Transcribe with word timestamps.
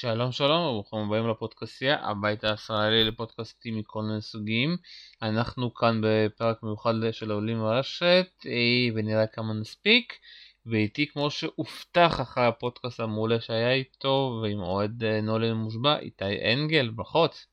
שלום 0.00 0.32
שלום 0.32 0.66
וברוכים 0.66 0.98
הבאים 0.98 1.28
לפודקאסטייה, 1.28 1.98
הבית 2.00 2.44
הישראלי 2.44 3.04
לפודקאסטים 3.04 3.78
מכל 3.78 4.02
מיני 4.02 4.20
סוגים. 4.20 4.76
אנחנו 5.22 5.74
כאן 5.74 6.00
בפרק 6.02 6.62
מיוחד 6.62 6.94
של 7.12 7.30
העולים 7.30 7.58
ברשת 7.58 8.26
אה, 8.46 8.94
ונראה 8.94 9.26
כמה 9.26 9.54
נספיק. 9.54 10.18
ואיתי 10.66 11.06
כמו 11.06 11.30
שהובטח 11.30 12.20
אחרי 12.20 12.46
הפודקאסט 12.46 13.00
המעולה 13.00 13.40
שהיה 13.40 13.72
איתו 13.72 14.40
ועם 14.42 14.60
אוהד 14.60 15.04
אה, 15.04 15.20
נולן 15.20 15.52
מושבע, 15.52 15.98
איתי 15.98 16.52
אנגל, 16.52 16.90
ברכות. 16.90 17.46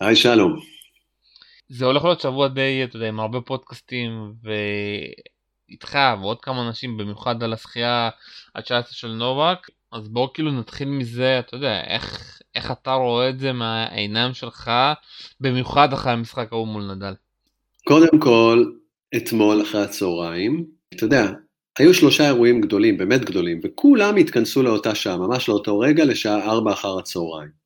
היי 0.00 0.16
שלום. 0.16 0.60
זה 1.68 1.84
הולך 1.84 2.04
להיות 2.04 2.20
שבוע 2.20 2.48
די, 2.48 2.84
אתה 2.84 2.96
יודע, 2.96 3.08
עם 3.08 3.20
הרבה 3.20 3.40
פודקאסטים 3.40 4.34
ואיתך 5.68 5.98
ועוד 6.20 6.40
כמה 6.40 6.68
אנשים 6.68 6.96
במיוחד 6.96 7.42
על 7.42 7.52
השחייה 7.52 8.10
ה-19 8.54 8.82
של 8.90 9.08
נובק. 9.08 9.58
אז 9.92 10.08
בואו 10.08 10.32
כאילו 10.32 10.50
נתחיל 10.50 10.88
מזה, 10.88 11.38
אתה 11.38 11.56
יודע, 11.56 11.84
איך, 11.84 12.38
איך 12.54 12.70
אתה 12.70 12.92
רואה 12.92 13.28
את 13.28 13.38
זה 13.38 13.52
מהעיניים 13.52 14.34
שלך, 14.34 14.70
במיוחד 15.40 15.92
אחרי 15.92 16.12
המשחק 16.12 16.48
ההוא 16.52 16.66
מול 16.66 16.94
נדל. 16.94 17.14
קודם 17.84 18.18
כל, 18.20 18.64
אתמול 19.16 19.62
אחרי 19.62 19.82
הצהריים, 19.82 20.66
אתה 20.94 21.04
יודע, 21.04 21.30
היו 21.78 21.94
שלושה 21.94 22.26
אירועים 22.26 22.60
גדולים, 22.60 22.98
באמת 22.98 23.24
גדולים, 23.24 23.60
וכולם 23.64 24.16
התכנסו 24.16 24.62
לאותה 24.62 24.94
שעה, 24.94 25.16
ממש 25.16 25.48
לאותו 25.48 25.78
רגע, 25.78 26.04
לשעה 26.04 26.44
ארבע 26.44 26.72
אחר 26.72 26.98
הצהריים. 26.98 27.58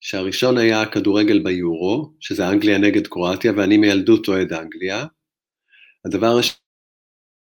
שהראשון 0.00 0.58
היה 0.58 0.86
כדורגל 0.86 1.42
ביורו, 1.42 2.12
שזה 2.20 2.48
אנגליה 2.48 2.78
נגד 2.78 3.06
קרואטיה, 3.06 3.52
ואני 3.56 3.76
מילדות 3.76 4.28
אוהד 4.28 4.52
אנגליה. 4.52 5.06
הדבר 6.04 6.38
השני, 6.38 6.63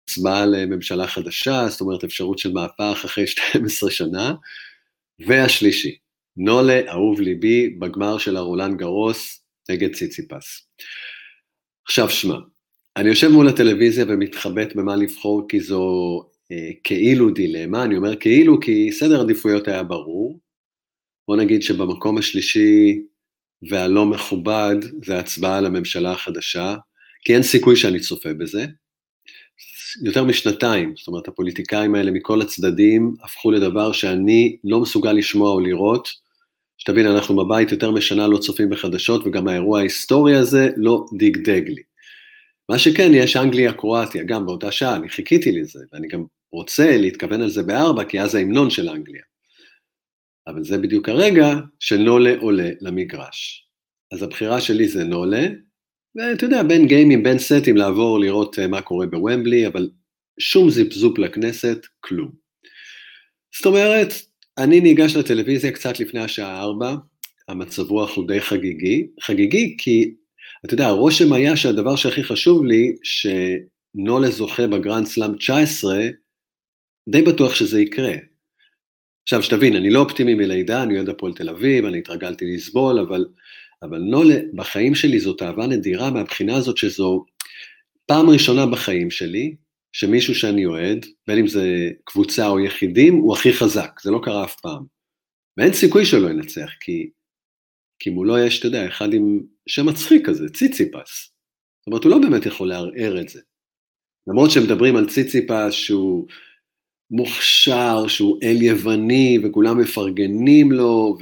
הצבעה 0.09 0.45
לממשלה 0.45 1.07
חדשה, 1.07 1.67
זאת 1.69 1.81
אומרת 1.81 2.03
אפשרות 2.03 2.39
של 2.39 2.51
מהפך 2.51 3.01
אחרי 3.05 3.27
12 3.27 3.91
שנה. 3.91 4.33
והשלישי, 5.27 5.97
נולה, 6.37 6.81
אהוב 6.89 7.21
ליבי, 7.21 7.69
בגמר 7.69 8.17
של 8.17 8.37
הרולנד 8.37 8.77
גרוס 8.77 9.43
נגד 9.69 9.95
ציציפס. 9.95 10.67
עכשיו 11.85 12.09
שמע, 12.09 12.35
אני 12.97 13.09
יושב 13.09 13.27
מול 13.27 13.47
הטלוויזיה 13.47 14.05
ומתחבט 14.07 14.75
במה 14.75 14.95
לבחור 14.95 15.45
כי 15.49 15.59
זו 15.59 15.83
אה, 16.51 16.69
כאילו 16.83 17.29
דילמה, 17.29 17.83
אני 17.83 17.97
אומר 17.97 18.15
כאילו 18.15 18.59
כי 18.59 18.91
סדר 18.91 19.21
עדיפויות 19.21 19.67
היה 19.67 19.83
ברור. 19.83 20.39
בוא 21.27 21.37
נגיד 21.37 21.61
שבמקום 21.61 22.17
השלישי 22.17 23.01
והלא 23.69 24.05
מכובד 24.05 24.75
זה 25.05 25.19
הצבעה 25.19 25.61
לממשלה 25.61 26.11
החדשה, 26.11 26.75
כי 27.21 27.33
אין 27.33 27.43
סיכוי 27.43 27.75
שאני 27.75 27.99
צופה 27.99 28.33
בזה. 28.33 28.65
יותר 30.03 30.23
משנתיים, 30.23 30.93
זאת 30.97 31.07
אומרת 31.07 31.27
הפוליטיקאים 31.27 31.95
האלה 31.95 32.11
מכל 32.11 32.41
הצדדים 32.41 33.15
הפכו 33.23 33.51
לדבר 33.51 33.91
שאני 33.91 34.57
לא 34.63 34.79
מסוגל 34.79 35.11
לשמוע 35.11 35.51
או 35.51 35.59
לראות. 35.59 36.09
שתבין, 36.77 37.07
אנחנו 37.07 37.35
בבית 37.35 37.71
יותר 37.71 37.91
משנה 37.91 38.27
לא 38.27 38.37
צופים 38.37 38.69
בחדשות 38.69 39.27
וגם 39.27 39.47
האירוע 39.47 39.79
ההיסטורי 39.79 40.35
הזה 40.35 40.69
לא 40.77 41.05
דגדג 41.17 41.67
לי. 41.67 41.81
מה 42.69 42.79
שכן, 42.79 43.11
יש 43.13 43.35
אנגליה-קרואטיה, 43.35 44.23
גם 44.23 44.45
באותה 44.45 44.71
שעה, 44.71 44.95
אני 44.95 45.09
חיכיתי 45.09 45.51
לזה, 45.51 45.79
ואני 45.93 46.07
גם 46.07 46.23
רוצה 46.51 46.97
להתכוון 46.97 47.41
על 47.41 47.49
זה 47.49 47.63
בארבע, 47.63 48.03
כי 48.03 48.21
אז 48.21 48.35
ההמנון 48.35 48.69
של 48.69 48.89
אנגליה. 48.89 49.21
אבל 50.47 50.63
זה 50.63 50.77
בדיוק 50.77 51.09
הרגע 51.09 51.53
שנולה 51.79 52.35
עולה 52.39 52.69
למגרש. 52.81 53.67
אז 54.11 54.23
הבחירה 54.23 54.61
שלי 54.61 54.87
זה 54.87 55.03
נולה, 55.03 55.47
ואתה 56.19 56.45
יודע, 56.45 56.63
בין 56.63 56.87
גיימים, 56.87 57.23
בין 57.23 57.39
סטים, 57.39 57.77
לעבור 57.77 58.19
לראות 58.19 58.59
אה, 58.59 58.67
מה 58.67 58.81
קורה 58.81 59.07
בוומבלי, 59.07 59.67
אבל 59.67 59.89
שום 60.39 60.69
זיפזופ 60.69 61.17
לכנסת, 61.17 61.85
כלום. 61.99 62.31
זאת 63.55 63.65
אומרת, 63.65 64.13
אני 64.57 64.81
ניגש 64.81 65.15
לטלוויזיה 65.15 65.71
קצת 65.71 65.99
לפני 65.99 66.19
השעה 66.19 66.61
ארבע, 66.61 66.95
המצב 67.47 67.91
רוח 67.91 68.15
הוא 68.15 68.27
די 68.27 68.41
חגיגי. 68.41 69.07
חגיגי 69.21 69.75
כי, 69.77 70.13
אתה 70.65 70.73
יודע, 70.73 70.87
הרושם 70.87 71.33
היה 71.33 71.57
שהדבר 71.57 71.95
שהכי 71.95 72.23
חשוב 72.23 72.65
לי, 72.65 72.95
שנולה 73.03 74.29
זוכה 74.29 74.67
בגרנד 74.67 75.05
סלאם 75.05 75.35
19, 75.35 76.07
די 77.09 77.21
בטוח 77.21 77.55
שזה 77.55 77.81
יקרה. 77.81 78.13
עכשיו, 79.23 79.43
שתבין, 79.43 79.75
אני 79.75 79.89
לא 79.89 79.99
אופטימי 79.99 80.33
מלידה, 80.33 80.83
אני 80.83 80.95
אוהד 80.95 81.09
הפועל 81.09 81.33
תל 81.33 81.49
אביב, 81.49 81.85
אני 81.85 81.97
התרגלתי 81.97 82.45
לסבול, 82.45 82.99
אבל 82.99 83.25
אבל 83.83 83.99
נולה, 83.99 84.39
בחיים 84.53 84.95
שלי 84.95 85.19
זאת 85.19 85.41
אהבה 85.41 85.67
נדירה 85.67 86.11
מהבחינה 86.11 86.55
הזאת 86.55 86.77
שזו 86.77 87.25
פעם 88.05 88.29
ראשונה 88.29 88.65
בחיים 88.65 89.11
שלי, 89.11 89.55
שמישהו 89.91 90.35
שאני 90.35 90.65
אוהד, 90.65 91.05
בין 91.27 91.39
אם 91.39 91.47
זה 91.47 91.89
קבוצה 92.03 92.47
או 92.47 92.59
יחידים, 92.59 93.15
הוא 93.15 93.33
הכי 93.33 93.53
חזק, 93.53 93.99
זה 94.03 94.11
לא 94.11 94.19
קרה 94.23 94.43
אף 94.43 94.55
פעם. 94.61 94.83
ואין 95.57 95.73
סיכוי 95.73 96.05
שלא 96.05 96.29
ינצח, 96.29 96.69
כי, 96.79 97.09
כי 97.99 98.09
מולו 98.09 98.37
יש, 98.37 98.59
אתה 98.59 98.67
יודע, 98.67 98.87
אחד 98.87 99.13
עם 99.13 99.39
שם 99.67 99.85
מצחיק 99.85 100.25
כזה, 100.25 100.49
ציציפס. 100.49 101.31
זאת 101.79 101.87
אומרת, 101.87 102.03
הוא 102.03 102.11
לא 102.11 102.17
באמת 102.17 102.45
יכול 102.45 102.69
לערער 102.69 103.21
את 103.21 103.29
זה. 103.29 103.41
למרות 104.27 104.51
שמדברים 104.51 104.95
על 104.95 105.09
ציציפס 105.09 105.73
שהוא 105.73 106.27
מוכשר, 107.11 108.07
שהוא 108.07 108.37
אל 108.43 108.61
יווני, 108.61 109.39
וכולם 109.43 109.79
מפרגנים 109.79 110.71
לו, 110.71 111.17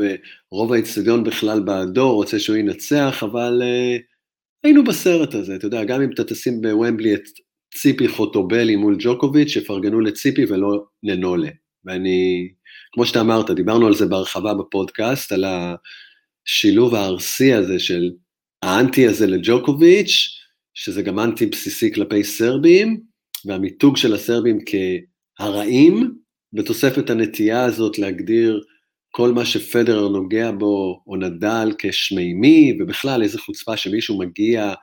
ורוב 0.51 0.73
האצטדיון 0.73 1.23
בכלל 1.23 1.59
בעדו, 1.59 2.13
רוצה 2.13 2.39
שהוא 2.39 2.57
ינצח, 2.57 3.23
אבל 3.23 3.61
uh, 3.61 4.01
היינו 4.63 4.83
בסרט 4.83 5.33
הזה, 5.33 5.55
אתה 5.55 5.67
יודע, 5.67 5.83
גם 5.83 6.01
אם 6.01 6.11
אתה 6.11 6.23
תשים 6.23 6.61
בוומבלי 6.61 7.13
את 7.13 7.23
ציפי 7.73 8.07
חוטובלי 8.07 8.75
מול 8.75 8.95
ג'וקוביץ', 8.99 9.47
שיפרגנו 9.47 9.99
לציפי 9.99 10.45
ולא 10.45 10.85
לנולה. 11.03 11.49
ואני, 11.85 12.49
כמו 12.91 13.05
שאתה 13.05 13.21
אמרת, 13.21 13.51
דיברנו 13.51 13.87
על 13.87 13.95
זה 13.95 14.05
בהרחבה 14.05 14.53
בפודקאסט, 14.53 15.31
על 15.31 15.45
השילוב 16.47 16.95
הארסי 16.95 17.53
הזה 17.53 17.79
של 17.79 18.11
האנטי 18.63 19.07
הזה 19.07 19.27
לג'וקוביץ', 19.27 20.27
שזה 20.73 21.01
גם 21.01 21.19
אנטי 21.19 21.45
בסיסי 21.45 21.93
כלפי 21.93 22.23
סרבים, 22.23 23.01
והמיתוג 23.45 23.97
של 23.97 24.13
הסרבים 24.13 24.59
כ... 24.65 24.75
הרעים, 25.39 26.17
בתוספת 26.53 27.09
הנטייה 27.09 27.65
הזאת 27.65 27.99
להגדיר 27.99 28.63
כל 29.11 29.31
מה 29.31 29.45
שפדרר 29.45 30.07
נוגע 30.07 30.51
בו, 30.51 31.03
או 31.07 31.15
נדל 31.15 31.71
כשמימי, 31.77 32.77
ובכלל 32.79 33.23
איזה 33.23 33.39
חוצפה 33.39 33.77
שמישהו 33.77 34.19
מגיע 34.19 34.73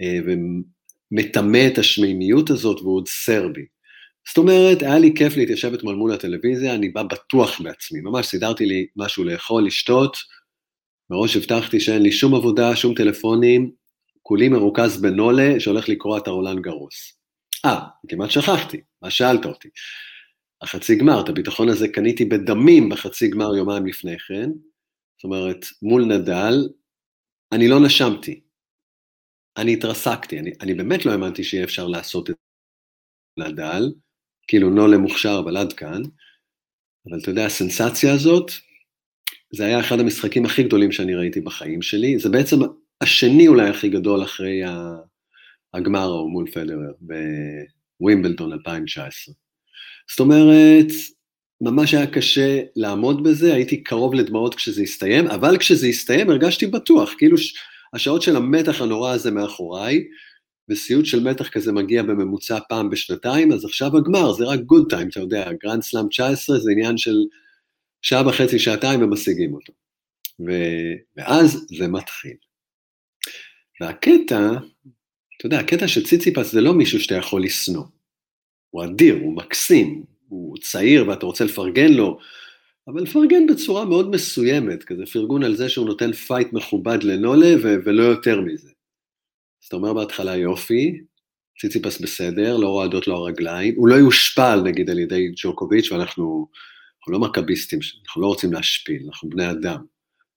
אה, 0.00 0.18
ומטמא 0.26 1.66
את 1.72 1.78
השמימיות 1.78 2.50
הזאת 2.50 2.80
והוא 2.80 2.96
עוד 2.96 3.08
סרבי. 3.08 3.66
זאת 4.28 4.38
אומרת, 4.38 4.82
היה 4.82 4.98
לי 4.98 5.14
כיף 5.16 5.36
להתיישב 5.36 5.72
אתמול 5.74 5.94
מול 5.94 6.12
הטלוויזיה, 6.12 6.74
אני 6.74 6.88
בא 6.88 7.02
בטוח 7.02 7.60
בעצמי, 7.60 8.00
ממש 8.00 8.26
סידרתי 8.26 8.66
לי 8.66 8.86
משהו 8.96 9.24
לאכול, 9.24 9.66
לשתות, 9.66 10.16
מראש 11.10 11.36
הבטחתי 11.36 11.80
שאין 11.80 12.02
לי 12.02 12.12
שום 12.12 12.34
עבודה, 12.34 12.76
שום 12.76 12.94
טלפונים, 12.94 13.70
כולי 14.22 14.48
מרוכז 14.48 15.00
בנולה 15.00 15.60
שהולך 15.60 15.88
לקרוא 15.88 16.18
את 16.18 16.26
הרולנד 16.26 16.60
גרוס. 16.60 17.18
אה, 17.64 17.80
כמעט 18.08 18.30
שכחתי, 18.30 18.80
מה 19.06 19.10
שאלת 19.10 19.44
אותי? 19.44 19.68
החצי 20.62 20.96
גמר, 20.96 21.20
את 21.20 21.28
הביטחון 21.28 21.68
הזה 21.68 21.88
קניתי 21.88 22.24
בדמים 22.24 22.88
בחצי 22.88 23.28
גמר 23.28 23.56
יומיים 23.56 23.86
לפני 23.86 24.18
כן, 24.18 24.50
זאת 25.16 25.24
אומרת, 25.24 25.64
מול 25.82 26.04
נדל, 26.04 26.68
אני 27.52 27.68
לא 27.68 27.86
נשמתי, 27.86 28.40
אני 29.56 29.72
התרסקתי, 29.72 30.38
אני, 30.38 30.50
אני 30.60 30.74
באמת 30.74 31.06
לא 31.06 31.12
האמנתי 31.12 31.44
שיהיה 31.44 31.64
אפשר 31.64 31.86
לעשות 31.86 32.30
את 32.30 32.36
נדל, 33.38 33.92
כאילו 34.48 34.70
נולה 34.70 34.98
מוכשר, 34.98 35.40
אבל 35.44 35.56
עד 35.56 35.72
כאן, 35.72 36.02
אבל 37.06 37.18
אתה 37.22 37.30
יודע, 37.30 37.46
הסנסציה 37.46 38.14
הזאת, 38.14 38.50
זה 39.52 39.64
היה 39.64 39.80
אחד 39.80 40.00
המשחקים 40.00 40.44
הכי 40.44 40.62
גדולים 40.62 40.92
שאני 40.92 41.14
ראיתי 41.14 41.40
בחיים 41.40 41.82
שלי, 41.82 42.18
זה 42.18 42.28
בעצם 42.28 42.56
השני 43.00 43.48
אולי 43.48 43.68
הכי 43.68 43.88
גדול 43.88 44.22
אחרי 44.22 44.62
הגמר 45.74 46.00
ההוא 46.00 46.30
מול 46.30 46.50
פדרר 46.50 46.92
בווימבלדון 48.00 48.52
2019. 48.52 49.34
זאת 50.10 50.20
אומרת, 50.20 50.86
ממש 51.60 51.94
היה 51.94 52.06
קשה 52.06 52.60
לעמוד 52.76 53.22
בזה, 53.22 53.54
הייתי 53.54 53.82
קרוב 53.82 54.14
לדמעות 54.14 54.54
כשזה 54.54 54.82
הסתיים, 54.82 55.26
אבל 55.26 55.58
כשזה 55.58 55.86
הסתיים 55.86 56.30
הרגשתי 56.30 56.66
בטוח, 56.66 57.14
כאילו 57.18 57.36
השעות 57.92 58.22
של 58.22 58.36
המתח 58.36 58.80
הנורא 58.80 59.12
הזה 59.12 59.30
מאחוריי, 59.30 60.04
וסיוט 60.68 61.06
של 61.06 61.20
מתח 61.20 61.48
כזה 61.48 61.72
מגיע 61.72 62.02
בממוצע 62.02 62.58
פעם 62.68 62.90
בשנתיים, 62.90 63.52
אז 63.52 63.64
עכשיו 63.64 63.96
הגמר, 63.96 64.32
זה 64.32 64.44
רק 64.44 64.60
good 64.60 64.90
time, 64.90 65.08
אתה 65.08 65.20
יודע, 65.20 65.52
גרנד 65.62 65.82
סלאם 65.82 66.08
19 66.08 66.58
זה 66.58 66.70
עניין 66.70 66.98
של 66.98 67.16
שעה 68.02 68.28
וחצי, 68.28 68.58
שעתיים 68.58 69.02
ומשיגים 69.02 69.54
אותו. 69.54 69.72
ו... 70.46 70.52
ואז 71.16 71.66
זה 71.78 71.88
מתחיל. 71.88 72.36
והקטע 73.80 74.50
אתה 75.36 75.46
יודע, 75.46 75.58
הקטע 75.58 75.88
של 75.88 76.04
ציציפס 76.04 76.52
זה 76.52 76.60
לא 76.60 76.74
מישהו 76.74 77.00
שאתה 77.00 77.14
יכול 77.14 77.42
לשנוא. 77.42 77.84
הוא 78.70 78.84
אדיר, 78.84 79.18
הוא 79.22 79.36
מקסים, 79.36 80.04
הוא 80.28 80.56
צעיר 80.58 81.08
ואתה 81.08 81.26
רוצה 81.26 81.44
לפרגן 81.44 81.92
לו, 81.92 82.18
אבל 82.88 83.02
לפרגן 83.02 83.46
בצורה 83.46 83.84
מאוד 83.84 84.10
מסוימת, 84.10 84.84
כזה 84.84 85.06
פרגון 85.06 85.44
על 85.44 85.56
זה 85.56 85.68
שהוא 85.68 85.86
נותן 85.86 86.12
פייט 86.12 86.52
מכובד 86.52 87.02
לנולה 87.02 87.54
ו- 87.62 87.76
ולא 87.84 88.02
יותר 88.02 88.40
מזה. 88.40 88.68
אז 89.62 89.66
אתה 89.68 89.76
אומר 89.76 89.94
בהתחלה 89.94 90.36
יופי, 90.36 91.00
ציציפס 91.60 92.00
בסדר, 92.00 92.56
לא 92.56 92.68
רועדות 92.68 93.08
לו 93.08 93.16
הרגליים, 93.16 93.74
הוא 93.76 93.88
לא 93.88 93.94
יושפל 93.94 94.60
נגיד 94.64 94.90
על 94.90 94.98
ידי 94.98 95.32
ג'וקוביץ', 95.42 95.92
ואנחנו 95.92 96.48
אנחנו 97.06 97.12
לא 97.12 97.28
מכביסטים, 97.28 97.78
אנחנו 98.06 98.22
לא 98.22 98.26
רוצים 98.26 98.52
להשפיל, 98.52 99.02
אנחנו 99.06 99.30
בני 99.30 99.50
אדם. 99.50 99.84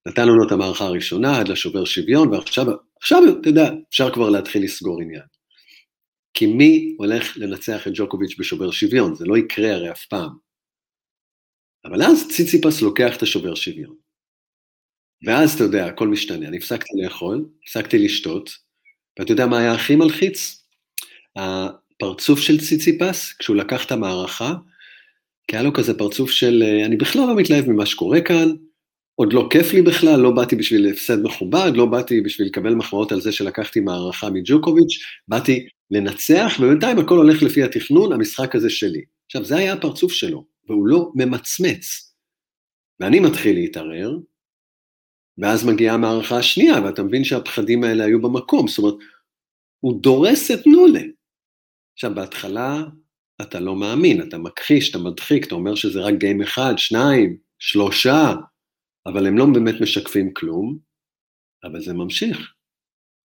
נתנו 0.07 0.25
לנו 0.25 0.47
את 0.47 0.51
המערכה 0.51 0.85
הראשונה 0.85 1.39
עד 1.39 1.47
לשובר 1.47 1.85
שוויון, 1.85 2.27
ועכשיו, 2.33 2.65
עכשיו, 3.01 3.19
אתה 3.41 3.49
יודע, 3.49 3.71
אפשר 3.89 4.13
כבר 4.13 4.29
להתחיל 4.29 4.63
לסגור 4.63 5.01
עניין. 5.01 5.21
כי 6.33 6.45
מי 6.45 6.95
הולך 6.97 7.37
לנצח 7.37 7.87
את 7.87 7.91
ג'וקוביץ' 7.95 8.35
בשובר 8.39 8.71
שוויון? 8.71 9.15
זה 9.15 9.25
לא 9.25 9.37
יקרה 9.37 9.73
הרי 9.73 9.91
אף 9.91 10.05
פעם. 10.05 10.29
אבל 11.85 12.03
אז 12.03 12.27
ציציפס 12.29 12.81
לוקח 12.81 13.17
את 13.17 13.21
השובר 13.21 13.55
שוויון. 13.55 13.95
ואז, 15.25 15.55
אתה 15.55 15.63
יודע, 15.63 15.85
הכל 15.85 16.07
משתנה. 16.07 16.47
אני 16.47 16.57
הפסקתי 16.57 16.89
לאכול, 17.03 17.45
הפסקתי 17.63 17.97
לשתות, 17.97 18.49
ואתה 19.19 19.31
יודע 19.31 19.47
מה 19.47 19.59
היה 19.59 19.73
הכי 19.73 19.95
מלחיץ? 19.95 20.65
הפרצוף 21.35 22.39
של 22.39 22.59
ציציפס, 22.59 23.33
כשהוא 23.33 23.55
לקח 23.55 23.85
את 23.85 23.91
המערכה, 23.91 24.53
כי 25.47 25.55
היה 25.55 25.63
לו 25.63 25.73
כזה 25.73 25.97
פרצוף 25.97 26.31
של, 26.31 26.63
אני 26.85 26.97
בכלל 26.97 27.21
לא 27.21 27.35
מתלהב 27.35 27.69
ממה 27.69 27.85
שקורה 27.85 28.21
כאן, 28.21 28.49
עוד 29.19 29.33
לא 29.33 29.47
כיף 29.51 29.73
לי 29.73 29.81
בכלל, 29.81 30.19
לא 30.19 30.31
באתי 30.31 30.55
בשביל 30.55 30.89
הפסד 30.91 31.23
מכובד, 31.23 31.71
לא 31.75 31.85
באתי 31.85 32.21
בשביל 32.21 32.47
לקבל 32.47 32.75
מחמאות 32.75 33.11
על 33.11 33.21
זה 33.21 33.31
שלקחתי 33.31 33.79
מערכה 33.79 34.29
מג'וקוביץ', 34.29 34.99
באתי 35.27 35.67
לנצח, 35.91 36.53
ובינתיים 36.59 36.99
הכל 36.99 37.17
הולך 37.17 37.43
לפי 37.43 37.63
התכנון, 37.63 38.13
המשחק 38.13 38.55
הזה 38.55 38.69
שלי. 38.69 39.01
עכשיו, 39.25 39.45
זה 39.45 39.57
היה 39.57 39.73
הפרצוף 39.73 40.11
שלו, 40.11 40.45
והוא 40.67 40.87
לא 40.87 41.11
ממצמץ. 41.15 42.13
ואני 42.99 43.19
מתחיל 43.19 43.55
להתערער, 43.55 44.17
ואז 45.37 45.65
מגיעה 45.65 45.95
המערכה 45.95 46.37
השנייה, 46.37 46.81
ואתה 46.83 47.03
מבין 47.03 47.23
שהפחדים 47.23 47.83
האלה 47.83 48.03
היו 48.03 48.21
במקום, 48.21 48.67
זאת 48.67 48.77
אומרת, 48.77 48.95
הוא 49.79 50.01
דורס 50.01 50.51
את 50.51 50.67
נולה. 50.67 51.03
עכשיו, 51.93 52.15
בהתחלה 52.15 52.83
אתה 53.41 53.59
לא 53.59 53.75
מאמין, 53.75 54.21
אתה 54.21 54.37
מכחיש, 54.37 54.89
אתה 54.89 54.97
מדחיק, 54.97 55.47
אתה 55.47 55.55
אומר 55.55 55.75
שזה 55.75 55.99
רק 55.99 56.13
גיים 56.13 56.41
אחד, 56.41 56.73
שניים, 56.77 57.37
שלושה, 57.59 58.33
אבל 59.05 59.27
הם 59.27 59.37
לא 59.37 59.45
באמת 59.53 59.81
משקפים 59.81 60.33
כלום, 60.33 60.77
אבל 61.63 61.81
זה 61.81 61.93
ממשיך. 61.93 62.53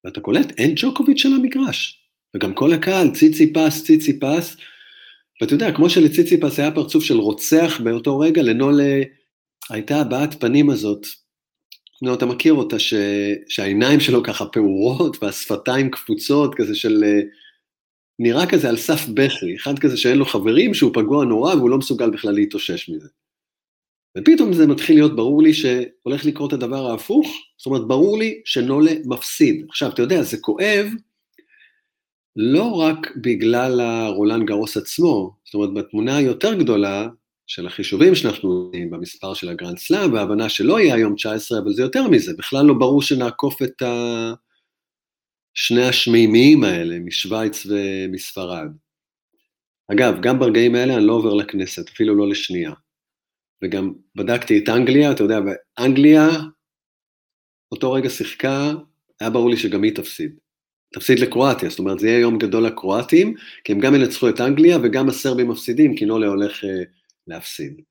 ואתה 0.03 0.21
קולט, 0.21 0.51
אין 0.57 0.73
ג'וקוביץ' 0.75 1.25
על 1.25 1.33
המגרש. 1.33 2.01
וגם 2.35 2.53
כל 2.53 2.73
הקהל, 2.73 3.11
ציצי 3.11 3.53
פס, 3.53 3.83
ציצי 3.83 4.19
פס, 4.19 4.57
ואתה 5.41 5.53
יודע, 5.53 5.75
כמו 5.75 5.89
שלציצי 5.89 6.39
פס 6.39 6.59
היה 6.59 6.71
פרצוף 6.71 7.03
של 7.03 7.17
רוצח 7.17 7.81
באותו 7.83 8.19
רגע, 8.19 8.41
לנול 8.41 8.79
הייתה 9.69 10.01
הבעת 10.01 10.41
פנים 10.41 10.69
הזאת, 10.69 11.05
נו, 12.01 12.13
אתה 12.13 12.25
מכיר 12.25 12.53
אותה, 12.53 12.79
ש... 12.79 12.93
שהעיניים 13.49 13.99
שלו 13.99 14.23
ככה 14.23 14.45
פעורות 14.45 15.23
והשפתיים 15.23 15.91
קפוצות, 15.91 16.55
כזה 16.55 16.75
של... 16.75 17.03
נראה 18.19 18.49
כזה 18.49 18.69
על 18.69 18.77
סף 18.77 19.07
בכי, 19.13 19.55
אחד 19.55 19.79
כזה 19.79 19.97
שאין 19.97 20.17
לו 20.17 20.25
חברים, 20.25 20.73
שהוא 20.73 20.93
פגוע 20.93 21.25
נורא 21.25 21.55
והוא 21.55 21.69
לא 21.69 21.77
מסוגל 21.77 22.09
בכלל 22.09 22.31
להתאושש 22.33 22.89
מזה. 22.89 23.07
ופתאום 24.17 24.53
זה 24.53 24.67
מתחיל 24.67 24.95
להיות 24.95 25.15
ברור 25.15 25.43
לי 25.43 25.53
שהולך 25.53 26.25
לקרות 26.25 26.53
הדבר 26.53 26.91
ההפוך, 26.91 27.27
זאת 27.57 27.65
אומרת, 27.65 27.87
ברור 27.87 28.17
לי 28.19 28.41
שנולה 28.45 28.91
מפסיד. 29.05 29.65
עכשיו, 29.69 29.89
אתה 29.89 30.01
יודע, 30.01 30.21
זה 30.21 30.37
כואב 30.37 30.87
לא 32.35 32.63
רק 32.63 33.11
בגלל 33.21 33.79
הרולנד 33.79 34.47
גרוס 34.47 34.77
עצמו, 34.77 35.35
זאת 35.45 35.53
אומרת, 35.53 35.73
בתמונה 35.73 36.17
היותר 36.17 36.53
גדולה 36.53 37.07
של 37.47 37.67
החישובים 37.67 38.15
שאנחנו 38.15 38.49
עושים 38.49 38.89
במספר 38.89 39.33
של 39.33 39.49
הגרנד 39.49 39.77
סלאם, 39.77 40.13
וההבנה 40.13 40.49
שלא 40.49 40.79
יהיה 40.79 40.95
היום 40.95 41.15
19, 41.15 41.59
אבל 41.59 41.73
זה 41.73 41.81
יותר 41.81 42.07
מזה, 42.07 42.33
בכלל 42.37 42.65
לא 42.65 42.73
ברור 42.73 43.01
שנעקוף 43.01 43.61
את 43.61 43.81
ה... 43.81 44.33
שני 45.53 45.83
השמימיים 45.83 46.63
האלה, 46.63 46.99
משוויץ 46.99 47.67
ומספרד. 47.69 48.67
אגב, 49.91 50.21
גם 50.21 50.39
ברגעים 50.39 50.75
האלה 50.75 50.97
אני 50.97 51.07
לא 51.07 51.13
עובר 51.13 51.33
לכנסת, 51.33 51.89
אפילו 51.89 52.15
לא 52.15 52.29
לשנייה. 52.29 52.71
וגם 53.63 53.93
בדקתי 54.15 54.63
את 54.63 54.69
אנגליה, 54.69 55.11
אתה 55.11 55.23
יודע, 55.23 55.39
ואנגליה, 55.45 56.27
אותו 57.71 57.91
רגע 57.91 58.09
שיחקה, 58.09 58.71
היה 59.19 59.29
ברור 59.29 59.49
לי 59.49 59.57
שגם 59.57 59.83
היא 59.83 59.95
תפסיד. 59.95 60.35
תפסיד 60.93 61.19
לקרואטיה, 61.19 61.69
זאת 61.69 61.79
אומרת, 61.79 61.99
זה 61.99 62.07
יהיה 62.07 62.19
יום 62.19 62.37
גדול 62.37 62.65
לקרואטים, 62.65 63.35
כי 63.63 63.71
הם 63.71 63.79
גם 63.79 63.95
ינצחו 63.95 64.29
את 64.29 64.41
אנגליה 64.41 64.77
וגם 64.83 65.09
הסרבים 65.09 65.47
מפסידים, 65.47 65.95
כי 65.95 66.05
נולה 66.05 66.27
הולך 66.27 66.63
אה, 66.63 66.83
להפסיד. 67.27 67.81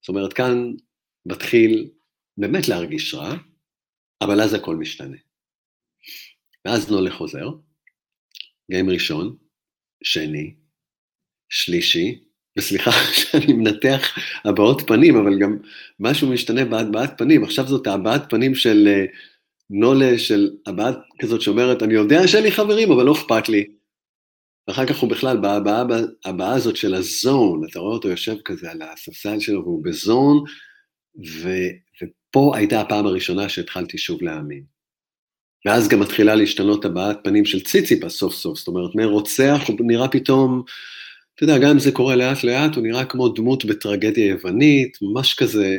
זאת 0.00 0.08
אומרת, 0.08 0.32
כאן 0.32 0.72
מתחיל 1.26 1.90
באמת 2.36 2.68
להרגיש 2.68 3.14
רע, 3.14 3.34
אבל 4.20 4.40
אז 4.40 4.54
הכל 4.54 4.76
משתנה. 4.76 5.16
ואז 6.64 6.90
נולה 6.90 7.10
חוזר, 7.10 7.48
גיים 8.70 8.90
ראשון, 8.90 9.36
שני, 10.02 10.54
שלישי, 11.48 12.25
וסליחה 12.56 12.90
שאני 13.20 13.52
מנתח 13.52 14.18
הבעות 14.44 14.82
פנים, 14.86 15.16
אבל 15.16 15.38
גם 15.38 15.56
משהו 16.00 16.28
משתנה 16.28 16.64
בהבעת 16.64 17.18
פנים. 17.18 17.44
עכשיו 17.44 17.66
זאת 17.66 17.86
הבעת 17.86 18.30
פנים 18.30 18.54
של 18.54 18.88
uh, 18.88 19.16
נולה, 19.70 20.18
של 20.18 20.50
הבעת 20.66 20.98
כזאת 21.18 21.40
שאומרת, 21.40 21.82
אני 21.82 21.94
יודע 21.94 22.28
שאין 22.28 22.42
לי 22.42 22.52
חברים, 22.52 22.92
אבל 22.92 23.04
לא 23.04 23.12
אכפת 23.12 23.48
לי. 23.48 23.64
ואחר 24.68 24.86
כך 24.86 24.98
הוא 24.98 25.10
בכלל, 25.10 25.36
בהבעה 25.36 26.54
הזאת 26.54 26.76
של 26.76 26.94
הזון, 26.94 27.62
אתה 27.70 27.78
רואה 27.78 27.94
אותו 27.94 28.08
יושב 28.08 28.36
כזה 28.44 28.70
על 28.70 28.82
הספסל 28.82 29.40
שלו 29.40 29.62
והוא 29.62 29.84
בזון, 29.84 30.44
ו, 31.26 31.48
ופה 32.02 32.52
הייתה 32.56 32.80
הפעם 32.80 33.06
הראשונה 33.06 33.48
שהתחלתי 33.48 33.98
שוב 33.98 34.22
להאמין. 34.22 34.64
ואז 35.66 35.88
גם 35.88 36.00
מתחילה 36.00 36.34
להשתנות 36.34 36.84
הבעת 36.84 37.18
פנים 37.24 37.44
של 37.44 37.60
ציציפס 37.60 38.12
סוף 38.12 38.34
סוף, 38.34 38.58
זאת 38.58 38.68
אומרת, 38.68 38.94
מרוצח 38.94 39.60
הוא 39.68 39.76
נראה 39.80 40.08
פתאום, 40.08 40.62
אתה 41.36 41.44
יודע, 41.44 41.58
גם 41.58 41.70
אם 41.70 41.78
זה 41.78 41.92
קורה 41.92 42.16
לאט 42.16 42.44
לאט, 42.44 42.76
הוא 42.76 42.84
נראה 42.84 43.04
כמו 43.04 43.28
דמות 43.28 43.64
בטרגדיה 43.64 44.26
יוונית, 44.26 44.98
ממש 45.02 45.34
כזה 45.34 45.78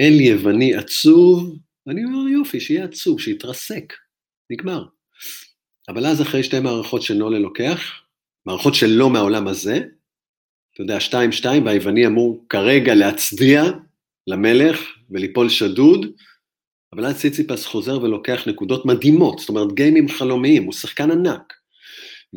אל 0.00 0.20
יווני 0.20 0.74
עצוב, 0.74 1.58
אני 1.88 2.04
אומר 2.04 2.28
יופי, 2.28 2.60
שיהיה 2.60 2.84
עצוב, 2.84 3.20
שיתרסק, 3.20 3.92
נגמר. 4.50 4.84
אבל 5.88 6.06
אז 6.06 6.22
אחרי 6.22 6.42
שתי 6.42 6.60
מערכות 6.60 7.02
שנולה 7.02 7.38
לוקח, 7.38 7.80
מערכות 8.46 8.74
שלא 8.74 9.10
מהעולם 9.10 9.48
הזה, 9.48 9.80
אתה 10.74 10.82
יודע, 10.82 11.00
שתיים 11.00 11.32
שתיים, 11.32 11.66
והיווני 11.66 12.06
אמור 12.06 12.44
כרגע 12.48 12.94
להצדיע 12.94 13.62
למלך 14.26 14.80
וליפול 15.10 15.48
שדוד, 15.48 16.06
אבל 16.92 17.06
אז 17.06 17.20
ציציפס 17.20 17.66
חוזר 17.66 18.02
ולוקח 18.02 18.48
נקודות 18.48 18.86
מדהימות, 18.86 19.38
זאת 19.38 19.48
אומרת 19.48 19.72
גיימים 19.72 20.08
חלומיים, 20.08 20.64
הוא 20.64 20.72
שחקן 20.72 21.10
ענק. 21.10 21.61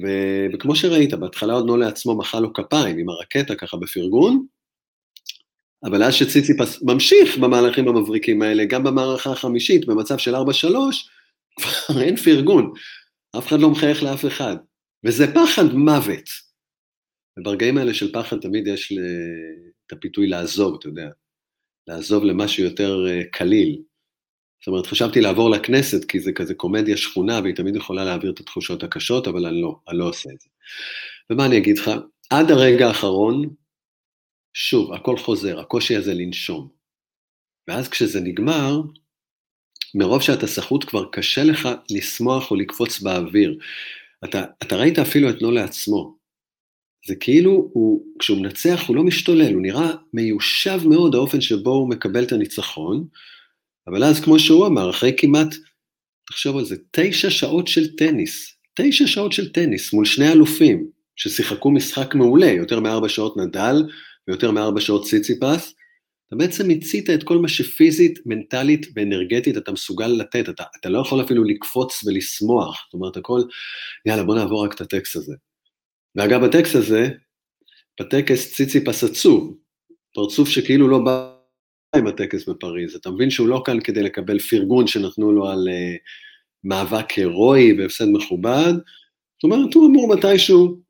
ו... 0.04 0.08
וכמו 0.54 0.76
שראית, 0.76 1.14
בהתחלה 1.14 1.54
עוד 1.54 1.66
נולה 1.66 1.88
עצמו 1.88 2.18
מחא 2.18 2.38
לו 2.38 2.54
כפיים 2.54 2.98
עם 2.98 3.10
הרקטה 3.10 3.56
ככה 3.56 3.78
בפרגון, 3.78 4.46
אבל 5.84 6.04
אז 6.04 6.14
שציציפס 6.14 6.82
ממשיך 6.82 7.38
במהלכים 7.38 7.88
המבריקים 7.88 8.42
האלה, 8.42 8.66
גם 8.66 8.84
במערכה 8.84 9.32
החמישית, 9.32 9.86
במצב 9.86 10.18
של 10.18 10.36
4-3, 10.36 10.38
כבר 11.60 12.02
אין 12.02 12.16
פרגון, 12.16 12.74
אף 13.38 13.48
אחד 13.48 13.60
לא 13.60 13.70
מחייך 13.70 14.04
לאף 14.04 14.26
אחד, 14.26 14.56
וזה 15.06 15.34
פחד 15.34 15.74
מוות. 15.74 16.30
וברגעים 17.40 17.78
האלה 17.78 17.94
של 17.94 18.14
פחד 18.14 18.40
תמיד 18.40 18.68
יש 18.68 18.94
את 19.88 19.92
הפיתוי 19.92 20.28
לעזוב, 20.28 20.76
אתה 20.80 20.88
יודע, 20.88 21.10
לעזוב 21.88 22.24
למשהו 22.24 22.64
יותר 22.64 23.06
אה, 23.08 23.22
קליל, 23.32 23.82
זאת 24.60 24.68
אומרת, 24.68 24.88
חשבתי 24.88 25.22
לעבור 25.22 25.50
לכנסת, 25.50 26.06
כי 26.06 26.20
זה 26.20 26.32
כזה 26.32 26.54
קומדיה 26.54 26.98
שכונה, 26.98 27.40
והיא 27.44 27.56
תמיד 27.56 27.76
יכולה 27.76 28.06
להעביר 28.06 28.32
את 28.32 28.40
התחושות 28.40 28.84
הקשות, 28.84 29.28
אבל 29.28 29.46
אני 29.46 29.62
לא, 29.62 29.80
אני 29.88 29.98
לא 29.98 30.10
עושה 30.10 30.30
את 30.34 30.42
זה. 30.42 30.50
ומה 31.30 31.46
אני 31.46 31.58
אגיד 31.58 31.78
לך? 31.78 31.92
עד 32.30 32.52
הרגע 32.52 32.88
האחרון, 32.88 33.50
שוב, 34.54 34.94
הכל 34.94 35.18
חוזר, 35.18 35.60
הקושי 35.60 35.96
הזה 35.96 36.14
לנשום. 36.14 36.68
ואז 37.68 37.90
כשזה 37.90 38.22
נגמר, 38.22 38.82
מרוב 39.96 40.22
שאתה 40.22 40.48
סחוט 40.48 40.84
כבר 40.84 41.06
קשה 41.12 41.44
לך 41.44 41.70
לשמוח 41.92 42.52
או 42.52 42.56
לקפוץ 42.56 43.00
באוויר. 43.00 43.60
אתה, 44.24 44.44
אתה 44.64 44.76
ראית 44.76 45.00
אפילו 45.00 45.30
את 45.30 45.42
נולה 45.42 45.64
עצמו. 45.64 46.16
זה 47.08 47.16
כאילו, 47.16 47.70
הוא, 47.74 48.06
כשהוא 48.20 48.38
מנצח 48.38 48.84
הוא 48.88 48.96
לא 48.96 49.04
משתולל, 49.04 49.54
הוא 49.54 49.62
נראה 49.62 49.92
מיושב 50.14 50.80
מאוד 50.88 51.16
האופן 51.16 51.42
שבו 51.42 51.72
הוא 51.72 51.90
מקבל 51.90 52.24
את 52.24 52.32
הניצחון, 52.32 53.08
אבל 53.88 54.04
אז, 54.04 54.24
כמו 54.24 54.40
שהוא 54.40 54.68
אמר, 54.68 54.90
אחרי 54.90 55.14
כמעט, 55.18 55.56
תחשוב 56.28 56.58
על 56.58 56.66
זה, 56.66 56.76
תשע 56.92 57.30
שעות 57.30 57.68
של 57.68 57.96
טניס, 57.96 58.56
תשע 58.74 59.08
שעות 59.08 59.32
של 59.32 59.52
טניס 59.52 59.94
מול 59.94 60.06
שני 60.06 60.32
אלופים 60.32 60.88
ששיחקו 61.16 61.72
משחק 61.72 62.16
מעולה, 62.16 62.52
יותר 62.52 62.80
מארבע 62.80 63.10
שעות 63.10 63.38
נדל 63.38 63.76
ויותר 64.28 64.52
מארבע 64.52 64.82
שעות 64.82 65.06
ציציפס, 65.06 65.74
אתה 66.28 66.36
בעצם 66.36 66.68
מיצית 66.68 67.10
את 67.10 67.24
כל 67.24 67.38
מה 67.38 67.48
שפיזית, 67.48 68.20
מנטלית 68.26 68.88
ואנרגטית 68.96 69.58
אתה 69.58 69.72
מסוגל 69.72 70.08
לתת, 70.08 70.50
אתה, 70.50 70.64
אתה 70.80 70.90
לא 70.90 71.00
יכול 71.00 71.22
אפילו 71.22 71.44
לקפוץ 71.44 72.04
ולשמוח, 72.04 72.86
זאת 72.86 72.94
אומרת, 72.94 73.18
הכל, 73.18 73.42
יאללה, 74.06 74.24
בוא 74.24 74.36
נעבור 74.36 74.66
רק 74.66 74.74
את 74.74 74.82
הטקסט 74.82 75.16
הזה. 75.16 75.34
ואגב, 76.16 76.44
הטקסט 76.44 76.76
הזה, 76.76 77.10
בטקס 78.00 78.54
ציציפס 78.54 79.04
עצוב, 79.04 79.58
פרצוף 80.14 80.50
שכאילו 80.50 80.88
לא 80.88 81.00
בא 81.00 81.35
עם 81.98 82.08
הטקס 82.08 82.50
בפריז. 82.50 82.96
אתה 82.96 83.10
מבין 83.10 83.30
שהוא 83.30 83.48
לא 83.48 83.64
כאן 83.66 83.80
כדי 83.80 84.04
לקבל 84.04 84.40
פרגון 84.40 84.88
שנתנו 84.88 85.32
לו 85.32 85.50
על 85.50 85.68
uh, 85.68 85.98
מאבק 86.64 87.12
הירואי 87.12 87.74
והפסד 87.74 88.06
מכובד, 88.08 88.74
זאת 89.36 89.44
אומרת, 89.44 89.74
הוא 89.74 89.88
אמור 89.88 90.16
מתישהו 90.16 90.82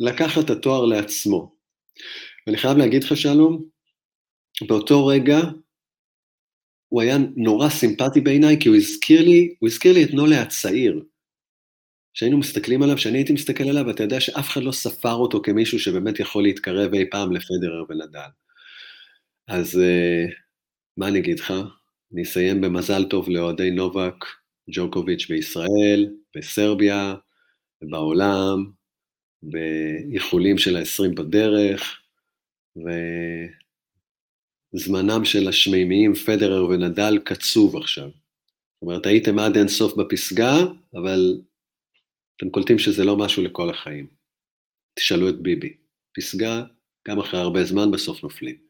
לקחת 0.00 0.44
את 0.44 0.50
התואר 0.50 0.84
לעצמו. 0.84 1.54
ואני 2.46 2.58
חייב 2.58 2.76
להגיד 2.76 3.04
לך, 3.04 3.16
שלום, 3.16 3.64
באותו 4.68 5.06
רגע, 5.06 5.38
הוא 6.88 7.02
היה 7.02 7.16
נורא 7.36 7.68
סימפטי 7.68 8.20
בעיניי, 8.20 8.56
כי 8.60 8.68
הוא 8.68 8.76
הזכיר 8.76 9.22
לי, 9.22 9.54
הוא 9.58 9.68
הזכיר 9.68 9.92
לי 9.92 10.04
את 10.04 10.10
נולה 10.14 10.42
הצעיר. 10.42 11.04
כשהיינו 12.14 12.38
מסתכלים 12.38 12.82
עליו, 12.82 12.96
כשאני 12.96 13.18
הייתי 13.18 13.32
מסתכל 13.32 13.68
עליו, 13.68 13.86
ואתה 13.86 14.02
יודע 14.02 14.20
שאף 14.20 14.48
אחד 14.48 14.62
לא 14.62 14.72
ספר 14.72 15.14
אותו 15.14 15.42
כמישהו 15.42 15.78
שבאמת 15.78 16.20
יכול 16.20 16.42
להתקרב 16.42 16.94
אי 16.94 17.10
פעם 17.10 17.32
לפדרר 17.32 17.84
ונדל. 17.88 18.28
אז 19.48 19.74
uh, 19.74 20.32
מה 21.00 21.08
אני 21.08 21.18
אגיד 21.18 21.40
לך? 21.40 21.54
אני 22.12 22.22
אסיים 22.22 22.60
במזל 22.60 23.04
טוב 23.04 23.28
לאוהדי 23.28 23.70
נובק, 23.70 24.14
ג'וקוביץ' 24.74 25.26
בישראל, 25.28 26.14
בסרביה, 26.36 27.14
בעולם, 27.82 28.70
באיחולים 29.42 30.58
של 30.58 30.76
ה-20 30.76 31.14
בדרך, 31.14 32.00
וזמנם 34.74 35.24
של 35.24 35.48
השמימיים 35.48 36.14
פדרר 36.14 36.64
ונדל 36.64 37.18
קצוב 37.24 37.76
עכשיו. 37.76 38.08
זאת 38.10 38.82
אומרת, 38.82 39.06
הייתם 39.06 39.38
עד 39.38 39.56
אין 39.56 39.68
סוף 39.68 39.96
בפסגה, 39.96 40.54
אבל 40.94 41.40
אתם 42.36 42.50
קולטים 42.50 42.78
שזה 42.78 43.04
לא 43.04 43.16
משהו 43.16 43.42
לכל 43.42 43.70
החיים. 43.70 44.06
תשאלו 44.94 45.28
את 45.28 45.42
ביבי. 45.42 45.76
פסגה, 46.16 46.62
גם 47.08 47.18
אחרי 47.18 47.40
הרבה 47.40 47.64
זמן, 47.64 47.90
בסוף 47.90 48.22
נופלים. 48.22 48.69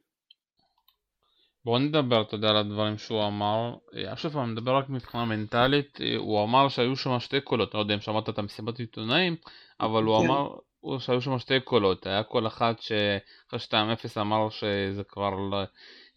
בוא 1.64 1.78
נדבר, 1.78 2.22
אתה 2.22 2.34
יודע, 2.34 2.48
על 2.48 2.56
הדברים 2.56 2.98
שהוא 2.98 3.26
אמר. 3.26 3.74
עכשיו 4.06 4.42
אני 4.42 4.52
מדבר 4.52 4.76
רק 4.76 4.88
מבחינה 4.88 5.24
מנטלית. 5.24 5.98
הוא 6.18 6.44
אמר 6.44 6.68
שהיו 6.68 6.96
שם 6.96 7.20
שתי 7.20 7.40
קולות, 7.40 7.74
לא 7.74 7.78
יודע 7.78 7.94
אם 7.94 8.00
שמעת 8.00 8.28
את 8.28 8.38
המסיבת 8.38 8.78
עיתונאים, 8.78 9.36
אבל 9.80 10.02
הוא 10.02 10.18
כן. 10.18 10.24
אמר 10.26 10.48
שהיו 10.98 11.20
שם 11.20 11.38
שתי 11.38 11.60
קולות. 11.60 12.06
היה 12.06 12.22
קול 12.22 12.46
אחד 12.46 12.74
שאחרי 12.80 13.58
2-0 14.16 14.20
אמר 14.20 14.50
שזה 14.50 15.02
כבר 15.08 15.30
לא 15.30 15.62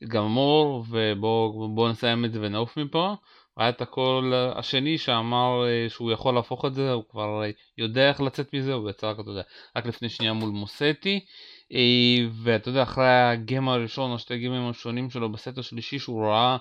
גמור, 0.07 0.85
ובואו 0.89 1.89
נסיים 1.89 2.25
את 2.25 2.33
זה 2.33 2.39
ונעוף 2.41 2.77
מפה. 2.77 3.15
היה 3.57 3.69
את 3.69 3.81
הקול 3.81 4.33
השני 4.55 4.97
שאמר 4.97 5.63
שהוא 5.87 6.11
יכול 6.11 6.35
להפוך 6.35 6.65
את 6.65 6.73
זה, 6.73 6.91
הוא 6.91 7.03
כבר 7.09 7.41
יודע 7.77 8.09
איך 8.09 8.21
לצאת 8.21 8.53
מזה, 8.53 8.73
הוא 8.73 8.89
יצא 8.89 9.09
רק, 9.09 9.19
אתה 9.19 9.29
יודע, 9.29 9.41
רק 9.75 9.85
לפני 9.85 10.09
שנייה 10.09 10.33
מול 10.33 10.49
מוסטי. 10.49 11.25
אה, 11.71 12.27
ואתה 12.43 12.69
יודע, 12.69 12.83
אחרי 12.83 13.09
הגיים 13.09 13.69
הראשון 13.69 14.11
או 14.11 14.19
שתי 14.19 14.33
הגיימים 14.33 14.61
הראשונים 14.61 15.09
שלו 15.09 15.31
בסט 15.31 15.57
השלישי 15.57 15.99
שהוא 15.99 16.25
ראה 16.25 16.57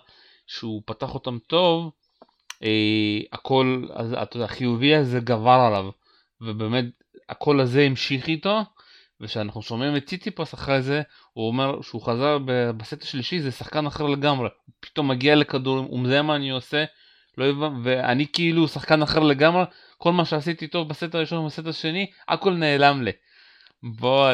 שהוא 0.47 0.83
פתח 0.87 1.15
אותם 1.15 1.39
טוב, 1.47 1.91
אה, 2.63 3.21
הכל, 3.33 3.85
אתה 4.23 4.37
יודע, 4.37 4.45
החיובי 4.45 4.95
הזה 4.95 5.21
גבר 5.21 5.61
עליו, 5.67 5.91
ובאמת 6.41 6.85
הקול 7.29 7.61
הזה 7.61 7.83
המשיך 7.83 8.29
איתו, 8.29 8.61
וכשאנחנו 9.21 9.63
שומעים 9.63 9.97
את 9.97 10.07
ציציפוס 10.07 10.55
אחרי 10.55 10.83
זה, 10.83 11.03
הוא 11.33 11.49
אומר 11.49 11.83
שהוא 11.83 12.03
חזר 12.03 12.39
בסט 12.77 13.03
השלישי 13.03 13.41
זה 13.41 13.51
שחקן 13.51 13.87
אחר 13.87 14.07
לגמרי, 14.07 14.49
הוא 14.67 14.75
פתאום 14.81 15.09
מגיע 15.09 15.35
לכדורים, 15.35 15.85
הוא 15.85 16.01
מזהה 16.01 16.23
מה 16.23 16.37
אני 16.37 16.51
עושה, 16.51 16.85
לא 17.39 17.45
הבנ... 17.45 17.81
ואני 17.85 18.27
כאילו 18.33 18.69
שחקן 18.69 19.03
אחר 19.03 19.21
לגמרי, 19.21 19.65
כל 19.99 20.13
מה 20.13 20.25
שעשיתי 20.25 20.67
טוב 20.67 20.89
בסט 20.89 21.15
הראשון 21.15 21.39
ובסט 21.39 21.67
השני, 21.67 22.07
הכל 22.29 22.53
נעלם 22.53 23.03
לי. 23.03 23.11
בוא. 23.83 24.31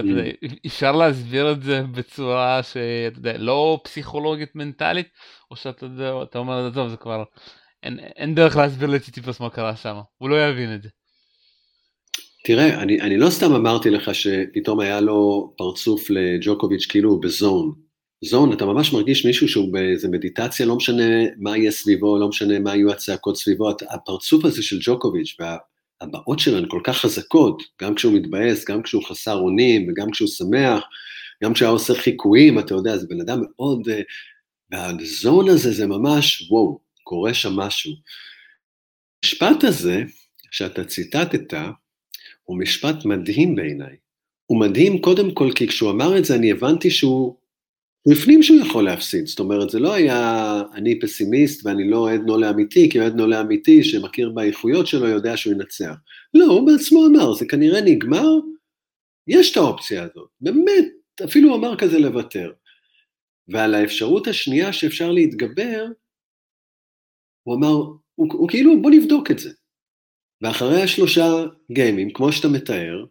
אפשר 0.66 0.92
להסביר 0.92 1.52
את 1.52 1.62
זה 1.62 1.82
בצורה 1.82 2.62
שאתה 2.62 3.18
יודע, 3.18 3.38
לא 3.38 3.80
פסיכולוגית 3.84 4.54
מנטלית, 4.54 5.08
או 5.50 5.56
שאתה 5.56 5.84
יודע, 5.84 6.12
אתה 6.22 6.38
אומר, 6.38 6.70
טוב, 6.74 6.88
זה 6.88 6.96
כבר, 6.96 7.24
אין, 7.82 7.98
אין 7.98 8.34
דרך 8.34 8.56
להסביר 8.56 8.88
לציטיפוס 8.88 9.40
מה 9.40 9.50
קרה 9.50 9.76
שם, 9.76 9.96
הוא 10.18 10.28
לא 10.28 10.48
יבין 10.48 10.74
את 10.74 10.82
זה. 10.82 10.88
תראה, 12.44 12.82
אני, 12.82 13.00
אני 13.00 13.16
לא 13.16 13.30
סתם 13.30 13.52
אמרתי 13.52 13.90
לך 13.90 14.14
שפתאום 14.14 14.80
היה 14.80 15.00
לו 15.00 15.52
פרצוף 15.56 16.10
לג'וקוביץ' 16.10 16.86
כאילו 16.86 17.10
הוא 17.10 17.22
בזון. 17.22 17.72
זון, 18.24 18.52
אתה 18.52 18.66
ממש 18.66 18.92
מרגיש 18.92 19.26
מישהו 19.26 19.48
שהוא 19.48 19.72
באיזה 19.72 20.08
מדיטציה, 20.08 20.66
לא 20.66 20.76
משנה 20.76 21.04
מה 21.36 21.56
יהיה 21.56 21.70
סביבו, 21.70 22.18
לא 22.18 22.28
משנה 22.28 22.58
מה 22.58 22.76
יהיו 22.76 22.90
הצעקות 22.90 23.36
סביבו, 23.36 23.70
הפרצוף 23.90 24.44
הזה 24.44 24.62
של 24.62 24.78
ג'וקוביץ' 24.80 25.36
וה... 25.40 25.56
הבעות 26.00 26.38
שלו 26.38 26.58
הן 26.58 26.68
כל 26.68 26.80
כך 26.84 26.96
חזקות, 26.96 27.62
גם 27.82 27.94
כשהוא 27.94 28.12
מתבאס, 28.12 28.64
גם 28.64 28.82
כשהוא 28.82 29.02
חסר 29.04 29.34
אונים, 29.34 29.88
וגם 29.88 30.10
כשהוא 30.10 30.28
שמח, 30.28 30.82
גם 31.44 31.54
כשהיה 31.54 31.70
עושה 31.70 31.94
חיקויים, 31.94 32.58
אתה 32.58 32.74
יודע, 32.74 32.96
זה 32.96 33.06
בן 33.06 33.20
אדם 33.20 33.40
מאוד... 33.40 33.88
אה, 33.88 34.02
והזון 34.70 35.48
הזה 35.48 35.72
זה 35.72 35.86
ממש, 35.86 36.48
וואו, 36.50 36.80
קורה 37.04 37.34
שם 37.34 37.52
משהו. 37.56 37.92
המשפט 39.24 39.64
הזה, 39.64 40.02
שאתה 40.50 40.84
ציטטת, 40.84 41.54
הוא 42.44 42.58
משפט 42.58 43.04
מדהים 43.04 43.54
בעיניי. 43.54 43.96
הוא 44.46 44.60
מדהים 44.60 45.00
קודם 45.00 45.34
כל 45.34 45.50
כי 45.54 45.68
כשהוא 45.68 45.90
אמר 45.90 46.18
את 46.18 46.24
זה 46.24 46.34
אני 46.34 46.50
הבנתי 46.50 46.90
שהוא 46.90 47.36
הוא 48.08 48.14
הפנים 48.14 48.42
שהוא 48.42 48.60
יכול 48.60 48.84
להפסיד, 48.84 49.26
זאת 49.26 49.38
אומרת, 49.38 49.70
זה 49.70 49.78
לא 49.78 49.92
היה 49.92 50.62
אני 50.74 51.00
פסימיסט 51.00 51.66
ואני 51.66 51.90
לא 51.90 51.96
אוהד 51.96 52.20
נולה 52.20 52.50
אמיתי, 52.50 52.90
כי 52.90 53.00
אוהד 53.00 53.14
נולה 53.14 53.40
אמיתי 53.40 53.84
שמכיר 53.84 54.30
באיכויות 54.30 54.86
שלו 54.86 55.06
יודע 55.06 55.36
שהוא 55.36 55.52
ינצח. 55.52 55.94
לא, 56.34 56.44
הוא 56.44 56.66
בעצמו 56.66 57.06
אמר, 57.06 57.34
זה 57.34 57.46
כנראה 57.46 57.80
נגמר, 57.80 58.28
יש 59.26 59.52
את 59.52 59.56
האופציה 59.56 60.02
הזאת, 60.02 60.28
באמת, 60.40 60.84
אפילו 61.24 61.48
הוא 61.48 61.56
אמר 61.58 61.76
כזה 61.76 61.98
לוותר. 61.98 62.52
ועל 63.48 63.74
האפשרות 63.74 64.26
השנייה 64.26 64.72
שאפשר 64.72 65.10
להתגבר, 65.10 65.86
הוא 67.42 67.56
אמר, 67.56 67.72
הוא, 68.14 68.28
הוא 68.32 68.48
כאילו, 68.48 68.82
בוא 68.82 68.90
נבדוק 68.90 69.30
את 69.30 69.38
זה. 69.38 69.50
ואחרי 70.42 70.82
השלושה 70.82 71.44
גיימים, 71.72 72.12
כמו 72.12 72.32
שאתה 72.32 72.48
מתאר, 72.48 73.04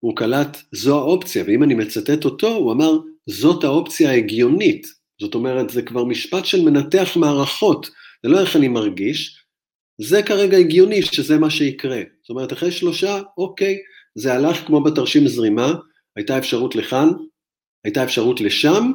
הוא 0.00 0.16
קלט, 0.16 0.56
זו 0.72 0.98
האופציה, 0.98 1.44
ואם 1.46 1.62
אני 1.62 1.74
מצטט 1.74 2.24
אותו, 2.24 2.48
הוא 2.48 2.72
אמר, 2.72 3.09
זאת 3.28 3.64
האופציה 3.64 4.10
ההגיונית. 4.10 4.86
זאת 5.20 5.34
אומרת, 5.34 5.70
זה 5.70 5.82
כבר 5.82 6.04
משפט 6.04 6.44
של 6.44 6.62
מנתח 6.62 7.16
מערכות, 7.16 7.90
זה 8.22 8.28
לא 8.28 8.40
איך 8.40 8.56
אני 8.56 8.68
מרגיש, 8.68 9.40
זה 10.00 10.22
כרגע 10.22 10.56
הגיוני 10.56 11.02
שזה 11.02 11.38
מה 11.38 11.50
שיקרה. 11.50 12.02
זאת 12.22 12.30
אומרת, 12.30 12.52
אחרי 12.52 12.72
שלושה, 12.72 13.20
אוקיי, 13.38 13.76
זה 14.14 14.34
הלך 14.34 14.66
כמו 14.66 14.82
בתרשים 14.82 15.28
זרימה, 15.28 15.74
הייתה 16.16 16.38
אפשרות 16.38 16.76
לכאן, 16.76 17.08
הייתה 17.84 18.04
אפשרות 18.04 18.40
לשם, 18.40 18.92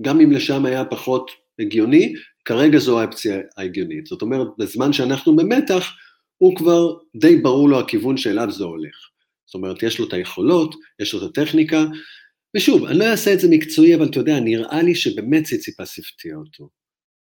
גם 0.00 0.20
אם 0.20 0.32
לשם 0.32 0.64
היה 0.64 0.84
פחות 0.84 1.30
הגיוני, 1.60 2.14
כרגע 2.44 2.78
זו 2.78 3.00
האופציה 3.00 3.38
ההגיונית. 3.56 4.06
זאת 4.06 4.22
אומרת, 4.22 4.48
בזמן 4.58 4.92
שאנחנו 4.92 5.36
במתח, 5.36 5.92
הוא 6.38 6.56
כבר 6.56 6.94
די 7.16 7.36
ברור 7.36 7.68
לו 7.68 7.80
הכיוון 7.80 8.16
שאליו 8.16 8.50
זה 8.50 8.64
הולך. 8.64 8.96
זאת 9.46 9.54
אומרת, 9.54 9.82
יש 9.82 9.98
לו 9.98 10.08
את 10.08 10.12
היכולות, 10.12 10.74
יש 11.00 11.14
לו 11.14 11.24
את 11.24 11.30
הטכניקה, 11.30 11.84
ושוב, 12.56 12.84
אני 12.84 12.98
לא 12.98 13.04
אעשה 13.04 13.34
את 13.34 13.40
זה 13.40 13.48
מקצועי, 13.50 13.94
אבל 13.94 14.08
אתה 14.08 14.18
יודע, 14.18 14.40
נראה 14.40 14.82
לי 14.82 14.94
שבאמת 14.94 15.44
ציציפס 15.44 15.98
הפתיע 15.98 16.36
אותו. 16.36 16.68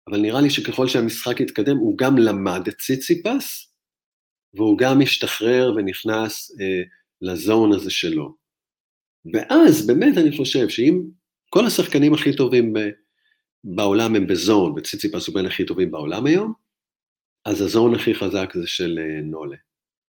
אבל 0.09 0.21
נראה 0.21 0.41
לי 0.41 0.51
שככל 0.51 0.89
שהמשחק 0.89 1.41
יתקדם, 1.41 1.77
הוא 1.77 1.99
גם 1.99 2.19
למד 2.19 2.69
את 2.69 2.79
ציציפס, 2.79 3.75
והוא 4.55 4.79
גם 4.79 5.01
השתחרר 5.03 5.73
ונכנס 5.77 6.51
אה, 6.61 6.83
לזון 7.21 7.73
הזה 7.73 7.91
שלו. 7.91 8.35
ואז 9.33 9.87
באמת 9.87 10.19
אני 10.19 10.37
חושב 10.37 10.69
שאם 10.69 11.03
כל 11.51 11.67
השחקנים 11.67 12.15
הכי 12.15 12.37
טובים 12.37 12.73
ב, 12.73 12.79
בעולם 13.65 14.15
הם 14.15 14.27
בזון, 14.27 14.73
וציציפס 14.77 15.27
הוא 15.27 15.35
בין 15.35 15.47
הכי 15.47 15.65
טובים 15.67 15.91
בעולם 15.91 16.27
היום, 16.27 16.53
אז 17.45 17.61
הזון 17.61 17.95
הכי 17.95 18.15
חזק 18.15 18.53
זה 18.55 18.67
של 18.67 18.99
אה, 18.99 19.23
נולה. 19.23 19.57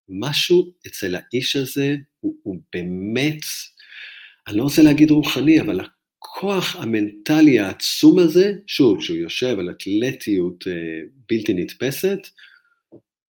משהו 0.10 0.74
אצל 0.88 1.16
האיש 1.16 1.56
הזה 1.56 1.96
הוא, 2.20 2.36
הוא 2.44 2.58
באמת 2.74 3.42
אני 4.52 4.60
לא 4.60 4.64
רוצה 4.64 4.82
להגיד 4.82 5.12
רוחני, 5.12 5.62
אבל 5.62 5.80
הכוח 5.80 6.76
המנטלי 6.76 7.60
העצום 7.60 8.20
הזה, 8.20 8.54
שוב, 8.68 9.02
שהוא 9.02 9.18
יושב 9.18 9.60
על 9.60 9.70
אתלטיות 9.70 10.68
אה, 10.68 11.02
בלתי 11.30 11.54
נתפסת, 11.54 12.20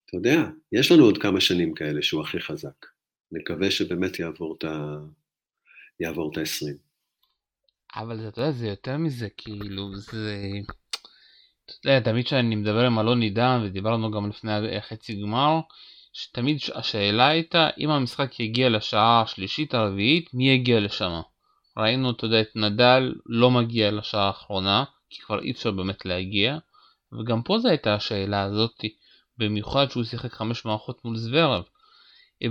אתה 0.06 0.18
יודע, 0.18 0.44
יש 0.72 0.92
לנו 0.92 1.04
עוד 1.04 1.18
כמה 1.18 1.42
שנים 1.42 1.74
כאלה 1.74 2.01
שהוא 2.01 2.22
הכי 2.22 2.40
חזק. 2.40 2.86
נקווה 3.32 3.72
שבאמת 3.72 4.20
יעבור 4.20 4.56
את 4.58 4.63
ה... 4.63 4.98
יעבור 6.00 6.32
את 6.32 6.38
ה-20. 6.38 6.74
אבל 7.96 8.28
אתה 8.28 8.42
יודע, 8.42 8.51
זה 8.51 8.68
יותר 8.68 8.98
מזה, 8.98 9.28
כאילו, 9.38 9.96
זה... 9.96 10.38
אתה 11.66 11.74
יודע, 11.86 12.00
תמיד 12.00 12.25
כשאני 12.25 12.56
מדבר 12.56 12.86
עם 12.86 13.00
אלון 13.00 13.22
עידן, 13.22 13.62
ודיברנו 13.66 14.12
גם 14.12 14.30
לפני 14.30 14.51
חצי 14.82 15.22
גמר, 15.22 15.60
שתמיד 16.13 16.58
השאלה 16.74 17.27
הייתה 17.27 17.70
אם 17.77 17.89
המשחק 17.89 18.39
יגיע 18.39 18.70
לשעה 18.70 19.22
השלישית 19.22 19.74
הרביעית 19.74 20.34
מי 20.34 20.50
יגיע 20.50 20.80
לשם. 20.80 21.22
ראינו 21.77 22.12
אתה 22.12 22.25
יודע 22.25 22.41
את 22.41 22.56
נדל 22.56 23.13
לא 23.25 23.51
מגיע 23.51 23.91
לשעה 23.91 24.27
האחרונה 24.27 24.84
כי 25.10 25.22
כבר 25.22 25.41
אי 25.41 25.51
אפשר 25.51 25.72
באמת 25.72 26.06
להגיע 26.06 26.58
וגם 27.20 27.41
פה 27.41 27.60
זו 27.60 27.68
הייתה 27.68 27.96
השאלה 27.96 28.44
הזאתי 28.44 28.96
במיוחד 29.38 29.89
שהוא 29.89 30.03
שיחק 30.03 30.34
חמש 30.34 30.65
מערכות 30.65 31.06
מול 31.06 31.18
זוורב. 31.18 31.63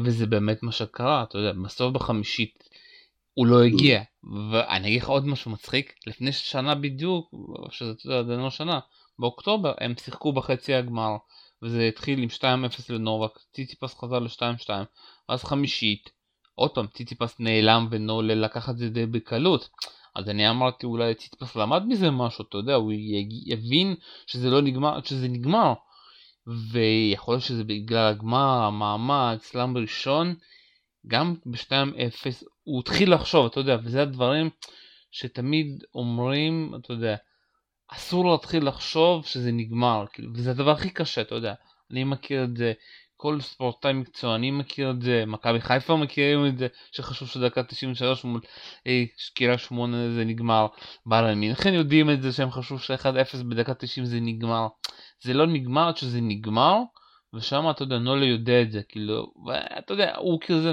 וזה 0.05 0.27
באמת 0.27 0.63
מה 0.63 0.73
שקרה 0.73 1.23
אתה 1.23 1.39
יודע 1.39 1.53
בסוף 1.53 1.93
בחמישית 1.93 2.65
הוא 3.35 3.47
לא 3.47 3.63
הגיע. 3.63 4.03
ואני 4.53 4.89
אגיד 4.89 5.03
לך 5.03 5.09
עוד 5.09 5.27
משהו 5.27 5.51
מצחיק 5.51 5.95
לפני 6.07 6.33
שנה 6.33 6.75
בדיוק 6.75 7.35
שזה 7.71 7.91
אתה 7.91 8.15
יודע 8.15 8.37
לא 8.37 8.51
שנה 8.51 8.81
באוקטובר 9.19 9.73
הם 9.81 9.95
שיחקו 9.97 10.33
בחצי 10.33 10.75
הגמר 10.75 11.17
וזה 11.63 11.83
התחיל 11.83 12.23
עם 12.23 12.29
2-0 12.39 12.43
לנובק, 12.89 13.39
ציציפס 13.53 13.99
חזר 13.99 14.19
ל-2-2, 14.19 14.71
אז 15.29 15.45
חמישית, 15.45 16.11
עוד 16.55 16.71
פעם 16.71 16.87
ציציפס 16.87 17.41
נעלם 17.41 17.89
ונולה 17.91 18.35
לקח 18.35 18.71
את 18.71 18.79
זה 18.79 18.89
די 18.89 19.07
בקלות, 19.07 19.69
אז 20.17 20.29
אני 20.29 20.51
אמרתי 20.51 20.87
אולי 20.87 21.15
ציטפס 21.15 21.57
למד 21.57 21.83
מזה 21.87 22.11
משהו, 22.11 22.45
אתה 22.49 22.57
יודע, 22.57 22.75
הוא 22.75 22.93
יבין 23.47 23.95
שזה 24.27 24.51
לא 24.51 24.61
נגמר, 24.63 24.99
שזה 25.05 25.29
נגמר. 25.29 25.73
ויכול 26.71 27.35
להיות 27.35 27.45
שזה 27.45 27.65
בגלל 27.65 28.11
הגמר, 28.11 28.63
המעמד, 28.63 29.39
סלאם 29.41 29.77
ראשון, 29.77 30.35
גם 31.07 31.35
ב-2-0 31.47 32.45
הוא 32.63 32.81
התחיל 32.81 33.15
לחשוב, 33.15 33.47
אתה 33.47 33.61
יודע, 33.61 33.77
וזה 33.85 34.03
הדברים 34.03 34.51
שתמיד 35.11 35.85
אומרים, 35.95 36.75
אתה 36.81 36.93
יודע, 36.93 37.17
אסור 37.93 38.31
להתחיל 38.31 38.69
לחשוב 38.69 39.27
שזה 39.27 39.53
נגמר, 39.53 40.05
כאילו, 40.13 40.31
וזה 40.35 40.51
הדבר 40.51 40.71
הכי 40.71 40.91
קשה, 40.91 41.21
אתה 41.21 41.35
יודע. 41.35 41.55
אני 41.91 42.05
מכיר 42.05 42.45
את 42.45 42.57
זה, 42.57 42.73
כל 43.17 43.41
ספורטאי 43.41 43.93
מקצועני 43.93 44.51
מכיר 44.51 44.91
את 44.91 45.03
זה, 45.03 45.25
מכבי 45.27 45.61
חיפה 45.61 45.97
מכירים 45.97 46.47
את 46.47 46.59
זה, 46.59 46.67
שחשוב 46.93 47.29
שדקה 47.29 47.63
93 47.63 48.25
מול 48.25 48.41
אה, 48.87 49.05
קריית 49.35 49.61
שמונה 49.61 50.11
זה 50.15 50.25
נגמר, 50.25 50.67
בעל 51.07 51.35
מינכן 51.35 51.75
יודעים 51.75 52.11
את 52.11 52.23
זה 52.23 52.33
שהם 52.33 52.51
חשבו 52.51 52.79
ש-1-0 52.79 53.43
בדקה 53.49 53.75
90 53.75 54.07
זה 54.07 54.19
נגמר. 54.21 54.67
זה 55.23 55.35
לא 55.35 55.47
נגמר 55.47 55.89
עד 55.89 55.97
שזה 55.97 56.21
נגמר, 56.21 56.77
ושם 57.35 57.71
אתה 57.71 57.83
יודע, 57.83 57.99
נולה 57.99 58.25
יודע 58.27 58.63
את 58.63 58.73
זה, 58.73 58.83
כאילו, 58.89 59.33
ואתה 59.47 59.93
יודע, 59.93 60.17
הוא 60.17 60.41
כאילו 60.41 60.61
זה, 60.61 60.73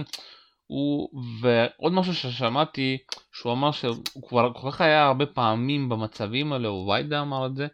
הוא, 0.68 1.10
ועוד 1.42 1.94
משהו 1.94 2.16
ששמעתי, 2.16 2.98
שהוא 3.34 3.54
אמר 3.54 3.72
שהוא 3.72 3.96
כבר 4.28 4.54
כל 4.54 4.72
כך 4.72 4.82
היה 4.82 5.06
הרבה 5.06 5.26
פעמים 5.26 5.90
במצבים 5.90 6.54
האלה, 6.54 6.68
או 6.68 6.88
ויידה 6.90 7.22
אמר 7.22 7.46
את 7.46 7.56
זה, 7.56 7.68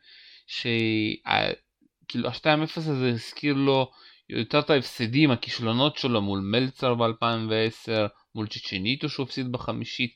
שכאילו 0.48 2.28
ה-2-0 2.28 2.78
הזה 2.78 3.10
הזכיר 3.10 3.54
לו 3.54 3.92
יותר 4.30 4.60
את 4.60 4.70
ההפסדים, 4.70 5.32
הכישלונות 5.32 5.98
שלו 5.98 6.22
מול 6.22 6.40
מלצר 6.40 6.96
ב-2010, 6.96 7.92
מול 8.36 8.48
צ'צ'ניטו 8.48 9.10
שהוא 9.10 9.24
הפסיד 9.24 9.52
בחמישית. 9.52 10.12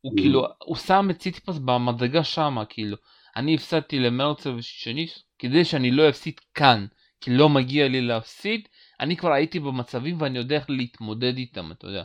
הוא 0.00 0.12
mm. 0.12 0.20
כאילו, 0.20 0.46
הוא 0.64 0.76
שם 0.76 1.08
את 1.10 1.18
ציטיפס 1.18 1.58
במדרגה 1.58 2.24
שמה, 2.24 2.64
כאילו. 2.64 2.96
אני 3.36 3.54
הפסדתי 3.54 3.98
למרצר 3.98 4.54
וצ'צ'ניטו 4.54 5.20
כדי 5.38 5.64
שאני 5.64 5.90
לא 5.90 6.08
אפסיד 6.08 6.40
כאן, 6.54 6.86
כי 7.20 7.30
לא 7.30 7.48
מגיע 7.48 7.88
לי 7.88 8.00
להפסיד, 8.00 8.68
אני 9.00 9.16
כבר 9.16 9.32
הייתי 9.32 9.58
במצבים 9.58 10.20
ואני 10.20 10.38
יודע 10.38 10.56
איך 10.56 10.70
להתמודד 10.70 11.36
איתם, 11.36 11.72
אתה 11.72 11.86
יודע. 11.86 12.02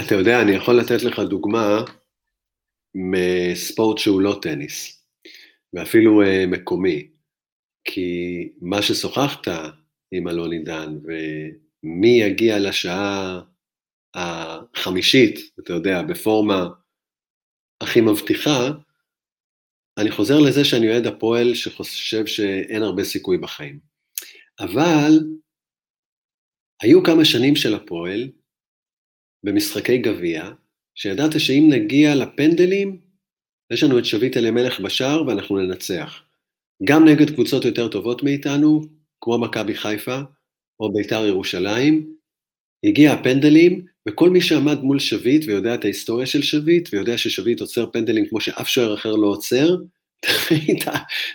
אתה 0.00 0.14
יודע, 0.14 0.42
אני 0.42 0.52
יכול 0.52 0.74
לתת 0.74 1.02
לך 1.02 1.18
דוגמה 1.18 1.84
מספורט 2.94 3.98
שהוא 3.98 4.20
לא 4.20 4.38
טניס, 4.42 5.06
ואפילו 5.72 6.22
uh, 6.22 6.26
מקומי, 6.46 7.10
כי 7.84 8.08
מה 8.60 8.82
ששוחחת 8.82 9.48
עם 10.12 10.28
אלון 10.28 10.52
עידן, 10.52 10.98
ומי 11.04 12.08
יגיע 12.08 12.58
לשעה 12.58 13.40
החמישית, 14.14 15.38
אתה 15.60 15.72
יודע, 15.72 16.02
בפורמה 16.02 16.68
הכי 17.80 18.00
מבטיחה, 18.00 18.68
אני 19.98 20.10
חוזר 20.10 20.38
לזה 20.40 20.64
שאני 20.64 20.90
אוהד 20.90 21.06
הפועל 21.06 21.54
שחושב 21.54 22.26
שאין 22.26 22.82
הרבה 22.82 23.04
סיכוי 23.04 23.38
בחיים. 23.38 23.95
אבל 24.60 25.12
היו 26.82 27.02
כמה 27.04 27.24
שנים 27.24 27.56
של 27.56 27.74
הפועל 27.74 28.30
במשחקי 29.42 29.98
גביע, 29.98 30.50
שידעת 30.94 31.40
שאם 31.40 31.68
נגיע 31.72 32.14
לפנדלים, 32.14 33.00
יש 33.72 33.82
לנו 33.82 33.98
את 33.98 34.04
שביט 34.04 34.36
אלימלך 34.36 34.80
בשער 34.80 35.26
ואנחנו 35.26 35.58
ננצח. 35.58 36.22
גם 36.84 37.04
נגד 37.08 37.30
קבוצות 37.30 37.64
יותר 37.64 37.88
טובות 37.88 38.22
מאיתנו, 38.22 38.80
כמו 39.20 39.38
מכבי 39.38 39.74
חיפה 39.74 40.18
או 40.80 40.92
בית"ר 40.92 41.26
ירושלים, 41.26 42.16
הגיע 42.84 43.12
הפנדלים, 43.12 43.86
וכל 44.08 44.30
מי 44.30 44.40
שעמד 44.40 44.80
מול 44.80 44.98
שביט 44.98 45.44
ויודע 45.46 45.74
את 45.74 45.84
ההיסטוריה 45.84 46.26
של 46.26 46.42
שביט, 46.42 46.88
ויודע 46.92 47.18
ששביט 47.18 47.60
עוצר 47.60 47.90
פנדלים 47.90 48.28
כמו 48.28 48.40
שאף 48.40 48.68
שוער 48.68 48.94
אחר 48.94 49.12
לא 49.12 49.26
עוצר, 49.26 49.76
ראית 50.50 50.84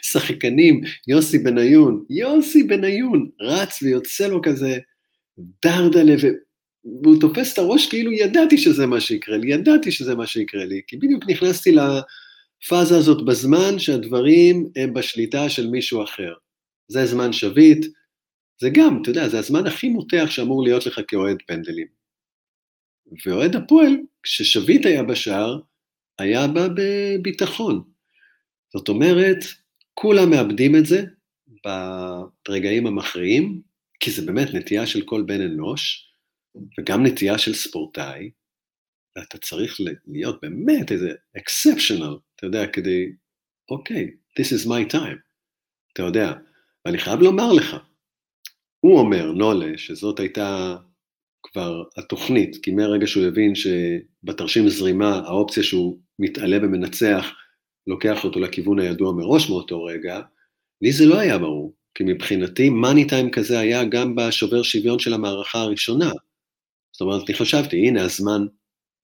שחקנים, 0.02 0.82
יוסי 1.08 1.38
בניון, 1.38 2.06
יוסי 2.10 2.64
בניון, 2.64 3.30
רץ 3.42 3.84
ויוצא 3.84 4.28
לו 4.28 4.42
כזה 4.42 4.78
דרדלה, 5.66 6.16
והוא 7.04 7.22
תופס 7.22 7.54
את 7.54 7.58
הראש 7.58 7.90
כאילו 7.90 8.12
ידעתי 8.12 8.58
שזה 8.58 8.86
מה 8.86 9.02
שיקרה 9.02 9.38
לי, 9.38 9.54
ידעתי 9.54 9.92
שזה 9.92 10.16
מה 10.16 10.28
שיקרה 10.28 10.66
לי, 10.66 10.82
כי 10.88 10.98
בדיוק 10.98 11.24
נכנסתי 11.30 11.72
לפאזה 11.72 12.98
הזאת 12.98 13.26
בזמן 13.26 13.80
שהדברים 13.80 14.70
הם 14.76 14.94
בשליטה 14.94 15.50
של 15.50 15.68
מישהו 15.68 16.04
אחר. 16.04 16.34
זה 16.88 17.06
זמן 17.06 17.34
שביט, 17.34 17.86
זה 18.62 18.70
גם, 18.70 19.02
אתה 19.02 19.10
יודע, 19.10 19.28
זה 19.28 19.40
הזמן 19.40 19.68
הכי 19.68 19.90
מותח 19.90 20.26
שאמור 20.30 20.64
להיות 20.64 20.86
לך 20.86 21.02
כאוהד 21.08 21.38
פנדלים. 21.48 21.88
ואוהד 23.26 23.56
הפועל, 23.56 23.98
כששביט 24.24 24.86
היה 24.86 25.04
בשער, 25.04 25.60
היה 26.20 26.48
בה 26.48 26.68
בביטחון. 26.76 27.91
זאת 28.74 28.90
אומרת, 28.90 29.38
כולם 29.94 30.30
מאבדים 30.30 30.76
את 30.76 30.86
זה 30.86 31.04
ברגעים 32.48 32.88
המכריעים, 32.88 33.62
כי 34.00 34.12
זה 34.12 34.26
באמת 34.26 34.54
נטייה 34.54 34.86
של 34.86 35.02
כל 35.06 35.24
בן 35.26 35.42
אנוש, 35.42 36.12
וגם 36.80 37.06
נטייה 37.06 37.38
של 37.38 37.54
ספורטאי, 37.54 38.32
ואתה 39.16 39.38
צריך 39.38 39.78
להיות 40.08 40.42
באמת 40.42 40.92
איזה 40.92 41.12
exceptional, 41.38 42.18
אתה 42.36 42.46
יודע, 42.46 42.68
כדי, 42.68 43.06
אוקיי, 43.72 44.08
okay, 44.08 44.42
this 44.42 44.46
is 44.46 44.68
my 44.68 44.94
time, 44.94 45.18
אתה 45.94 46.04
יודע, 46.04 46.34
ואני 46.86 46.98
חייב 46.98 47.20
לומר 47.20 47.54
לך, 47.54 47.76
הוא 48.80 49.00
אומר, 49.00 49.32
נולה, 49.32 49.78
שזאת 49.78 50.20
הייתה 50.20 50.76
כבר 51.44 51.84
התוכנית, 51.98 52.58
כי 52.64 52.72
מהרגע 52.72 53.08
שהוא 53.08 53.26
הבין 53.26 53.54
שבתרשים 53.56 54.70
זרימה 54.70 55.16
האופציה 55.16 55.64
שהוא 55.64 56.00
מתעלה 56.20 56.58
ומנצח, 56.58 57.26
לוקח 57.88 58.24
אותו 58.24 58.40
לכיוון 58.40 58.80
הידוע 58.80 59.14
מראש 59.14 59.50
מאותו 59.50 59.84
רגע, 59.84 60.22
לי 60.82 60.92
זה 60.92 61.06
לא 61.06 61.20
היה 61.20 61.38
ברור, 61.38 61.74
כי 61.96 62.04
מבחינתי 62.04 62.70
מאני 62.70 63.08
טיים 63.08 63.32
כזה 63.32 63.60
היה 63.60 63.84
גם 63.86 64.16
בשובר 64.16 64.64
שוויון 64.64 65.00
של 65.00 65.14
המערכה 65.14 65.60
הראשונה. 65.60 66.12
זאת 66.92 67.02
אומרת, 67.02 67.30
אני 67.30 67.38
חשבתי, 67.38 67.88
הנה 67.88 68.04
הזמן, 68.04 68.46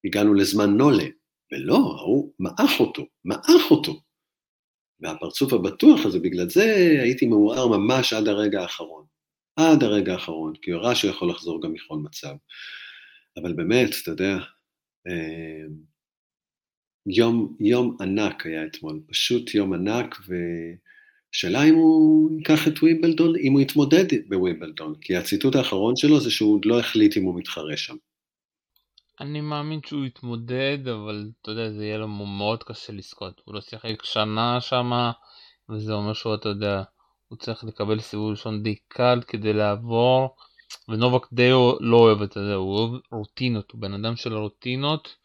הגענו 0.05 0.33
לזמן 0.33 0.77
נולה, 0.77 1.05
ולא, 1.51 1.75
ההוא 1.75 2.33
מעך 2.39 2.79
אותו, 2.79 3.05
מעך 3.25 3.71
אותו. 3.71 4.01
והפרצוף 4.99 5.53
הבטוח 5.53 6.05
הזה, 6.05 6.19
בגלל 6.19 6.49
זה 6.49 6.63
הייתי 7.01 7.25
מעורער 7.25 7.67
ממש 7.67 8.13
עד 8.13 8.27
הרגע 8.27 8.61
האחרון. 8.61 9.05
עד 9.55 9.83
הרגע 9.83 10.13
האחרון, 10.13 10.53
כי 10.61 10.71
הוא 10.71 10.81
ראה 10.81 10.95
שהוא 10.95 11.11
יכול 11.11 11.29
לחזור 11.29 11.61
גם 11.61 11.73
מכל 11.73 11.97
מצב. 11.97 12.35
אבל 13.37 13.53
באמת, 13.53 13.89
אתה 14.03 14.11
יודע, 14.11 14.37
אה, 15.07 15.65
יום, 17.07 17.55
יום 17.59 17.97
ענק 18.01 18.45
היה 18.45 18.65
אתמול, 18.65 19.01
פשוט 19.09 19.53
יום 19.55 19.73
ענק, 19.73 20.15
ושאלה 21.31 21.63
אם 21.63 21.75
הוא 21.75 22.37
ייקח 22.37 22.67
את 22.67 22.83
ווימבלדון, 22.83 23.35
אם 23.35 23.53
הוא 23.53 23.61
יתמודד 23.61 24.05
בווימבלדון, 24.29 24.95
כי 25.01 25.15
הציטוט 25.15 25.55
האחרון 25.55 25.95
שלו 25.95 26.19
זה 26.19 26.31
שהוא 26.31 26.55
עוד 26.55 26.65
לא 26.65 26.79
החליט 26.79 27.17
אם 27.17 27.23
הוא 27.23 27.39
מתחרה 27.39 27.77
שם. 27.77 27.95
אני 29.19 29.41
מאמין 29.41 29.79
שהוא 29.85 30.05
יתמודד, 30.05 30.87
אבל 30.87 31.29
אתה 31.41 31.51
יודע, 31.51 31.71
זה 31.71 31.85
יהיה 31.85 31.97
לו 31.97 32.07
מאוד 32.07 32.63
קשה 32.63 32.93
לזכות. 32.93 33.41
הוא 33.45 33.55
לא 33.55 33.61
שיחק 33.61 34.03
שנה 34.03 34.61
שמה, 34.61 35.11
וזה 35.69 35.93
אומר 35.93 36.13
שהוא, 36.13 36.35
אתה 36.35 36.49
יודע, 36.49 36.83
הוא 37.27 37.37
צריך 37.37 37.63
לקבל 37.63 37.99
סיבוב 37.99 38.29
ראשון 38.31 38.63
די 38.63 38.75
קל 38.87 39.21
כדי 39.27 39.53
לעבור, 39.53 40.35
ונובק 40.89 41.27
די 41.33 41.49
לא 41.79 41.97
אוהב 41.97 42.21
את 42.21 42.31
זה, 42.31 42.53
הוא 42.53 42.77
אוהב 42.77 43.01
רוטינות, 43.11 43.71
הוא 43.71 43.81
בן 43.81 43.93
אדם 43.93 44.15
של 44.15 44.33
רוטינות. 44.33 45.15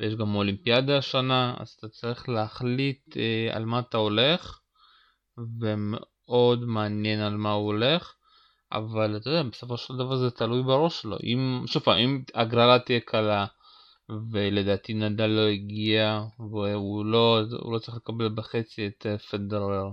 ויש 0.00 0.14
גם 0.14 0.34
אולימפיאדה 0.34 0.98
השנה, 0.98 1.54
אז 1.58 1.68
אתה 1.78 1.88
צריך 1.88 2.28
להחליט 2.28 3.16
אה, 3.16 3.56
על 3.56 3.64
מה 3.64 3.78
אתה 3.78 3.96
הולך, 3.96 4.60
ומאוד 5.60 6.64
מעניין 6.64 7.20
על 7.20 7.36
מה 7.36 7.52
הוא 7.52 7.66
הולך, 7.66 8.14
אבל 8.72 9.16
אתה 9.16 9.30
יודע, 9.30 9.42
בסופו 9.42 9.76
של 9.76 9.96
דבר 9.96 10.16
זה 10.16 10.30
תלוי 10.30 10.62
בראש 10.62 11.02
שלו. 11.02 11.16
אם, 11.22 11.62
שוב 11.66 11.82
פעם, 11.82 11.98
אם 11.98 12.22
הגרלה 12.34 12.78
תהיה 12.78 13.00
קלה, 13.00 13.46
ולדעתי 14.30 14.94
נדל 14.94 15.26
לא 15.26 15.46
הגיע, 15.48 16.22
והוא 16.38 17.04
לא, 17.04 17.40
לא 17.72 17.78
צריך 17.78 17.96
לקבל 17.96 18.28
בחצי 18.28 18.86
את 18.86 19.06
אה, 19.06 19.18
פדרר. 19.18 19.90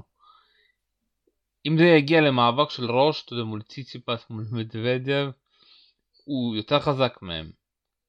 אם 1.66 1.78
זה 1.78 1.84
יגיע 1.84 2.22
למאבק 2.22 2.70
של 2.70 2.92
ראש, 2.92 3.24
אתה 3.26 3.34
יודע, 3.34 3.44
מול 3.44 3.62
ציציפס, 3.62 4.26
מול 4.30 4.46
מדוודב, 4.52 5.30
הוא 6.26 6.56
יותר 6.56 6.80
חזק 6.80 7.18
מהם. 7.22 7.65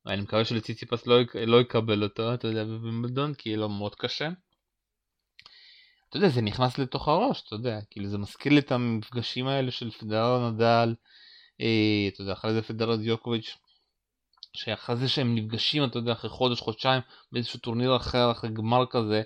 ואני 0.06 0.22
מקווה 0.22 0.44
שלציציפס 0.44 1.06
לא, 1.06 1.16
לא 1.46 1.60
יקבל 1.60 2.02
אותו, 2.02 2.34
אתה 2.34 2.48
יודע, 2.48 2.64
בווימבלדון, 2.64 3.34
כי 3.34 3.48
יהיה 3.48 3.58
לו 3.58 3.68
מאוד 3.68 3.94
קשה. 3.94 4.28
אתה 6.08 6.16
יודע, 6.16 6.28
זה 6.28 6.42
נכנס 6.42 6.78
לתוך 6.78 7.08
הראש, 7.08 7.42
אתה 7.46 7.54
יודע, 7.54 7.78
כאילו 7.90 8.08
זה 8.08 8.18
מזכיר 8.18 8.52
לי 8.52 8.58
את 8.58 8.72
המפגשים 8.72 9.46
האלה 9.46 9.70
של 9.70 9.90
פדרר 9.90 10.50
נדל, 10.50 10.94
אה, 11.60 12.08
אתה 12.08 12.20
יודע, 12.20 12.32
אחרי 12.32 12.52
זה 12.52 12.62
פדרר 12.62 12.96
דיוקוביץ', 12.96 13.56
שאחרי 14.52 14.96
זה 14.96 15.08
שהם 15.08 15.34
נפגשים, 15.34 15.84
אתה 15.84 15.98
יודע, 15.98 16.12
אחרי 16.12 16.30
חודש, 16.30 16.60
חודשיים, 16.60 17.02
באיזשהו 17.32 17.60
טורניר 17.60 17.96
אחר, 17.96 18.30
אחרי 18.30 18.50
גמר 18.50 18.84
כזה, 18.90 19.22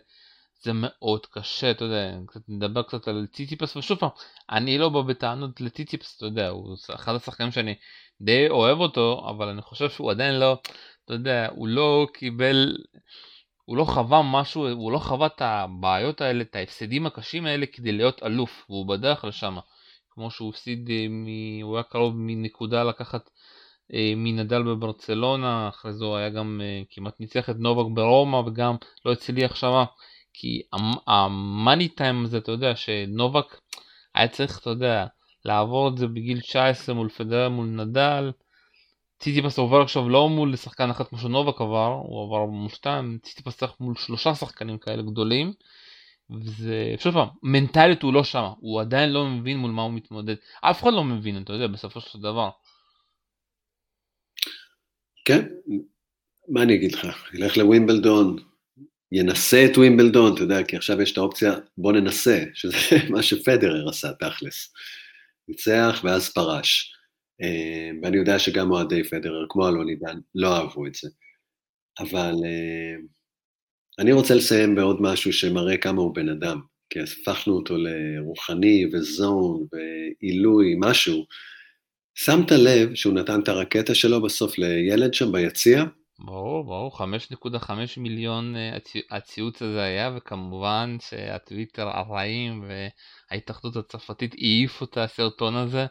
זה 0.63 0.73
מאוד 0.75 1.27
קשה, 1.27 1.71
אתה 1.71 1.85
יודע, 1.85 2.19
קצת 2.27 2.41
נדבר 2.49 2.83
קצת 2.83 3.09
על 3.09 3.27
ציציפס, 3.33 3.77
ושוב 3.77 3.99
פעם, 3.99 4.11
אני 4.51 4.79
לא 4.79 4.89
בא 4.89 5.01
בטענות 5.03 5.61
לציציפס, 5.61 6.17
אתה 6.17 6.27
יודע, 6.27 6.49
הוא 6.49 6.77
אחד 6.95 7.15
השחקנים 7.15 7.53
שאני 7.53 7.75
די 8.21 8.49
אוהב 8.49 8.79
אותו, 8.79 9.27
אבל 9.31 9.49
אני 9.49 9.63
חושב 9.63 9.91
שהוא 9.91 10.11
עדיין 10.11 10.35
לא, 10.35 10.59
אתה 11.05 11.15
יודע, 11.15 11.49
הוא 11.51 11.69
לא 11.69 12.07
קיבל, 12.15 12.77
הוא 13.65 13.77
לא 13.77 13.85
חווה 13.85 14.23
משהו, 14.23 14.69
הוא 14.69 14.93
לא 14.93 14.99
חווה 14.99 15.27
את 15.27 15.43
הבעיות 15.43 16.21
האלה, 16.21 16.43
את 16.43 16.57
ההפסדים 16.57 17.07
הקשים 17.07 17.47
האלה 17.47 17.67
כדי 17.67 17.93
להיות 17.93 18.23
אלוף, 18.23 18.65
והוא 18.69 18.87
בדרך 18.87 19.25
לשם. 19.25 19.57
כמו 20.11 20.31
שהוא 20.31 20.49
הפסיד, 20.51 20.91
אה, 20.91 21.07
מ... 21.09 21.27
הוא 21.63 21.77
היה 21.77 21.83
קרוב 21.83 22.15
מנקודה 22.17 22.85
לקחת 22.85 23.31
אה, 23.95 24.13
מנדל 24.17 24.63
בברצלונה, 24.63 25.69
אחרי 25.69 25.93
זה 25.93 26.05
הוא 26.05 26.17
היה 26.17 26.29
גם 26.29 26.61
אה, 26.65 26.83
כמעט 26.91 27.21
ניצח 27.21 27.51
את 27.51 27.57
נובק 27.59 27.95
ברומא 27.95 28.37
וגם 28.37 28.77
לא 29.05 29.13
הצליח 29.13 29.55
שמה. 29.55 29.85
כי 30.33 30.63
המאני 31.07 31.89
טיים 31.89 32.25
הזה, 32.25 32.39
אתה 32.39 32.53
יודע, 32.53 32.77
שנובק 32.77 33.61
היה 34.15 34.29
צריך, 34.29 34.59
אתה 34.59 34.71
יודע, 34.71 35.07
לעבור 35.45 35.89
את 35.89 35.99
זה 35.99 36.07
בגיל 36.07 36.41
19 36.41 36.95
מול 36.95 37.09
פדרר 37.09 37.49
מול 37.49 37.67
נדל. 37.67 38.33
ציטיפס 39.19 39.59
עובר 39.59 39.81
עכשיו 39.83 40.09
לא 40.09 40.29
מול 40.29 40.57
שחקן 40.57 40.91
אחד 40.91 41.05
כמו 41.05 41.19
שנובק 41.19 41.61
עבר, 41.61 42.01
הוא 42.03 42.27
עבר 42.27 42.47
מול 42.47 42.69
שתיים, 42.69 43.19
ציטיפס 43.23 43.57
צריך 43.57 43.73
מול 43.81 43.95
שלושה 43.97 44.35
שחקנים 44.35 44.79
כאלה 44.79 45.03
גדולים. 45.03 45.53
וזה, 46.31 46.95
שוב 46.99 47.15
פעם, 47.15 47.29
מנטלית 47.43 48.03
הוא 48.03 48.13
לא 48.13 48.25
שם, 48.25 48.45
הוא 48.61 48.81
עדיין 48.81 49.11
לא 49.11 49.27
מבין 49.27 49.59
מול 49.59 49.71
מה 49.71 49.83
הוא 49.83 49.93
מתמודד. 49.93 50.35
אף 50.61 50.83
אחד 50.83 50.93
לא 50.93 51.05
מבין, 51.05 51.43
אתה 51.43 51.53
יודע, 51.53 51.67
בסופו 51.67 52.01
של 52.01 52.19
דבר. 52.19 52.51
כן, 55.25 55.47
מה 56.49 56.63
אני 56.63 56.75
אגיד 56.75 56.93
לך, 56.93 57.35
ילך 57.35 57.57
לווימבלדון, 57.57 58.37
ינסה 59.13 59.65
את 59.65 59.79
ווימבלדון, 59.79 60.35
אתה 60.35 60.43
יודע, 60.43 60.65
כי 60.65 60.77
עכשיו 60.77 61.03
יש 61.03 61.13
את 61.13 61.19
האופציה, 61.19 61.53
בוא 61.79 61.93
ננסה, 61.93 62.45
שזה 62.55 62.77
מה 63.11 63.23
שפדרר 63.23 63.89
עשה 63.89 64.13
תכלס. 64.13 64.73
ניצח 65.49 66.01
ואז 66.05 66.33
פרש. 66.33 66.93
אה, 67.43 67.91
ואני 68.03 68.17
יודע 68.17 68.39
שגם 68.39 68.71
אוהדי 68.71 69.05
פדרר, 69.05 69.47
כמו 69.49 69.69
אלון 69.69 69.89
עידן, 69.89 70.19
לא 70.35 70.57
אהבו 70.57 70.87
את 70.87 70.95
זה. 70.95 71.09
אבל 71.99 72.35
אה, 72.45 72.97
אני 73.99 74.13
רוצה 74.13 74.35
לסיים 74.35 74.75
בעוד 74.75 75.03
משהו 75.03 75.33
שמראה 75.33 75.77
כמה 75.77 76.01
הוא 76.01 76.15
בן 76.15 76.29
אדם, 76.29 76.61
כי 76.91 77.01
הפכנו 77.01 77.55
אותו 77.55 77.77
לרוחני 77.77 78.87
וזון 78.93 79.67
ועילוי, 79.73 80.75
משהו. 80.79 81.27
שמת 82.15 82.53
לב 82.53 82.95
שהוא 82.95 83.15
נתן 83.15 83.41
את 83.41 83.49
הרקטה 83.49 83.95
שלו 83.95 84.23
בסוף 84.23 84.59
לילד 84.59 85.15
שם 85.15 85.33
ביציע? 85.33 85.85
ברור, 86.25 86.65
ברור, 86.65 86.99
5.5 86.99 87.71
מיליון 87.97 88.57
אה, 88.57 88.77
הציוץ 89.11 89.63
הזה 89.63 89.83
היה, 89.83 90.13
וכמובן 90.17 90.97
שהטוויטר 91.01 91.89
הרעים 91.89 92.65
וההתאחדות 93.31 93.77
הצרפתית 93.77 94.35
העיפו 94.35 94.85
את 94.85 94.97
הסרטון 94.97 95.57
הזה, 95.57 95.87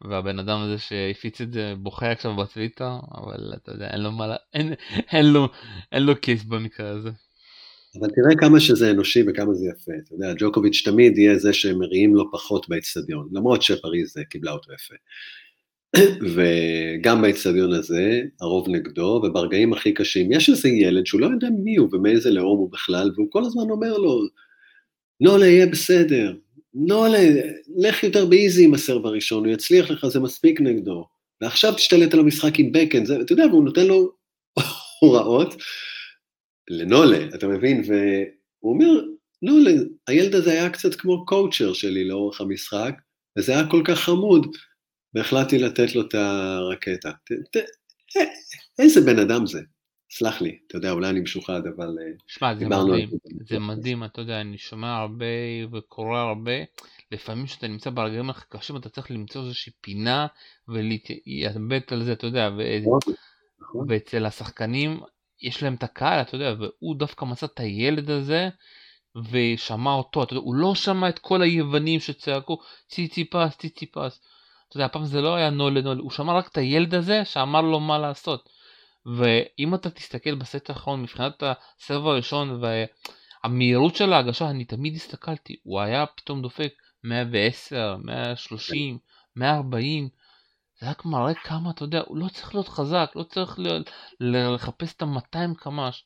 והבן 0.00 0.38
אדם 0.38 0.60
הזה 0.60 0.78
שהפיץ 0.78 1.40
את 1.40 1.52
זה 1.52 1.74
בוכה 1.78 2.10
עכשיו 2.10 2.36
בטוויטר, 2.36 2.96
אבל 3.14 3.52
אתה 3.54 3.72
יודע, 3.72 3.90
אין 3.90 4.00
לו 4.00 4.12
מה, 4.12 4.36
אין, 4.54 4.74
אין 5.12 5.26
לו, 5.26 5.48
אין 5.92 6.02
לו 6.02 6.20
קייס 6.20 6.44
במקרה 6.44 6.88
הזה. 6.90 7.10
אבל 8.00 8.08
תראה 8.08 8.36
כמה 8.38 8.60
שזה 8.60 8.90
אנושי 8.90 9.22
וכמה 9.28 9.54
זה 9.54 9.66
יפה. 9.66 9.92
אתה 10.06 10.14
יודע, 10.14 10.32
ג'וקוביץ' 10.38 10.82
תמיד 10.84 11.18
יהיה 11.18 11.38
זה 11.38 11.52
שמריעים 11.52 12.14
לו 12.14 12.32
פחות 12.32 12.68
באצטדיון, 12.68 13.28
למרות 13.32 13.62
שפריז 13.62 14.14
קיבלה 14.30 14.52
אותו 14.52 14.72
יפה. 14.72 14.94
וגם 16.34 17.22
באצטדיון 17.22 17.72
הזה, 17.72 18.22
הרוב 18.40 18.68
נגדו, 18.68 19.22
וברגעים 19.24 19.72
הכי 19.72 19.92
קשים, 19.92 20.32
יש 20.32 20.50
איזה 20.50 20.68
ילד 20.68 21.06
שהוא 21.06 21.20
לא 21.20 21.26
יודע 21.26 21.48
מי 21.64 21.76
הוא 21.76 21.88
ומאיזה 21.92 22.30
לאום 22.30 22.58
הוא 22.58 22.72
בכלל, 22.72 23.10
והוא 23.14 23.28
כל 23.30 23.44
הזמן 23.44 23.70
אומר 23.70 23.98
לו, 23.98 24.22
נולה, 25.20 25.46
יהיה 25.46 25.66
בסדר, 25.66 26.34
נולה, 26.74 27.28
לך 27.76 28.04
יותר 28.04 28.26
באיזי 28.26 28.64
עם 28.64 28.74
הסרב 28.74 29.06
הראשון, 29.06 29.44
הוא 29.44 29.52
יצליח 29.52 29.90
לך, 29.90 30.06
זה 30.06 30.20
מספיק 30.20 30.60
נגדו. 30.60 31.06
ועכשיו 31.40 31.74
תשתלט 31.74 32.14
על 32.14 32.20
המשחק 32.20 32.58
עם 32.58 32.72
בקן, 32.72 33.04
זה, 33.04 33.20
אתה 33.20 33.32
יודע, 33.32 33.46
והוא 33.46 33.64
נותן 33.64 33.86
לו 33.86 34.12
הוראות 35.00 35.54
לנולה, 36.70 37.26
אתה 37.34 37.48
מבין? 37.48 37.82
והוא 37.86 38.72
אומר, 38.74 39.04
נולה, 39.42 39.72
הילד 40.06 40.34
הזה 40.34 40.52
היה 40.52 40.70
קצת 40.70 40.94
כמו 40.94 41.26
קואוצ'ר 41.26 41.72
שלי 41.72 42.04
לאורך 42.04 42.40
המשחק, 42.40 42.94
וזה 43.38 43.52
היה 43.52 43.70
כל 43.70 43.82
כך 43.84 43.98
חמוד. 43.98 44.46
והחלטתי 45.14 45.58
לתת 45.58 45.94
לו 45.94 46.00
את 46.00 46.14
הרקטה. 46.14 47.10
ת, 47.10 47.56
ת, 47.56 47.62
איזה 48.78 49.00
בן 49.00 49.18
אדם 49.18 49.46
זה? 49.46 49.60
סלח 50.10 50.40
לי, 50.40 50.58
אתה 50.66 50.76
יודע, 50.76 50.90
אולי 50.90 51.08
אני 51.10 51.20
משוחד, 51.20 51.60
אבל 51.76 51.88
אה, 52.00 52.12
שמע, 52.26 52.54
זה 52.54 52.66
מדהים, 52.68 53.08
זה 53.48 53.58
מדהים, 53.58 54.04
אתה 54.04 54.20
יודע, 54.20 54.40
אני 54.40 54.58
שומע 54.58 54.96
הרבה 54.96 55.26
וקורא 55.72 56.18
הרבה. 56.18 56.52
לפעמים 57.12 57.46
כשאתה 57.46 57.68
נמצא 57.68 57.90
ברגעים 57.90 58.30
הכי 58.30 58.44
קשים 58.48 58.76
אתה 58.76 58.88
צריך 58.88 59.10
למצוא 59.10 59.42
איזושהי 59.42 59.72
פינה 59.80 60.26
ולהתאבט 60.68 61.92
על 61.92 62.04
זה, 62.04 62.12
אתה 62.12 62.26
יודע, 62.26 62.50
ו... 62.58 62.62
נכון, 62.80 62.98
נכון. 63.60 63.86
ואצל 63.88 64.26
השחקנים 64.26 65.00
יש 65.42 65.62
להם 65.62 65.74
את 65.74 65.82
הקהל, 65.82 66.20
אתה 66.20 66.34
יודע, 66.34 66.54
והוא 66.58 66.96
דווקא 66.96 67.24
מצא 67.24 67.46
את 67.46 67.60
הילד 67.60 68.10
הזה 68.10 68.48
ושמע 69.30 69.92
אותו, 69.92 70.22
אתה 70.22 70.32
יודע, 70.32 70.42
הוא 70.44 70.54
לא 70.54 70.74
שמע 70.74 71.08
את 71.08 71.18
כל 71.18 71.42
היוונים 71.42 72.00
שצעקו 72.00 72.58
ציצי 72.88 73.24
פס, 73.24 73.56
ציצי 73.56 73.86
פס. 73.86 74.20
אתה 74.72 74.78
יודע, 74.78 74.86
הפעם 74.86 75.04
זה 75.04 75.20
לא 75.20 75.34
היה 75.34 75.50
נול 75.50 75.78
לנול, 75.78 75.98
הוא 75.98 76.10
שמע 76.10 76.32
רק 76.32 76.48
את 76.48 76.58
הילד 76.58 76.94
הזה 76.94 77.24
שאמר 77.24 77.60
לו 77.60 77.80
מה 77.80 77.98
לעשות. 77.98 78.48
ואם 79.06 79.74
אתה 79.74 79.90
תסתכל 79.90 80.34
בסט 80.34 80.70
האחרון 80.70 81.02
מבחינת 81.02 81.42
הסבב 81.42 82.06
הראשון 82.06 82.62
והמהירות 83.44 83.96
של 83.96 84.12
ההגשה, 84.12 84.50
אני 84.50 84.64
תמיד 84.64 84.94
הסתכלתי, 84.94 85.56
הוא 85.62 85.80
היה 85.80 86.06
פתאום 86.06 86.42
דופק 86.42 86.72
110, 87.04 87.96
130, 88.04 88.98
140, 89.36 90.08
זה 90.80 90.90
רק 90.90 91.04
מראה 91.04 91.34
כמה, 91.34 91.70
אתה 91.70 91.84
יודע, 91.84 92.02
הוא 92.06 92.18
לא 92.18 92.28
צריך 92.28 92.54
להיות 92.54 92.68
חזק, 92.68 93.12
לא 93.14 93.22
צריך 93.22 93.58
להיות, 93.58 93.90
לחפש 94.20 94.94
את 94.94 95.02
ה-200 95.02 95.54
קמ"ש. 95.58 96.04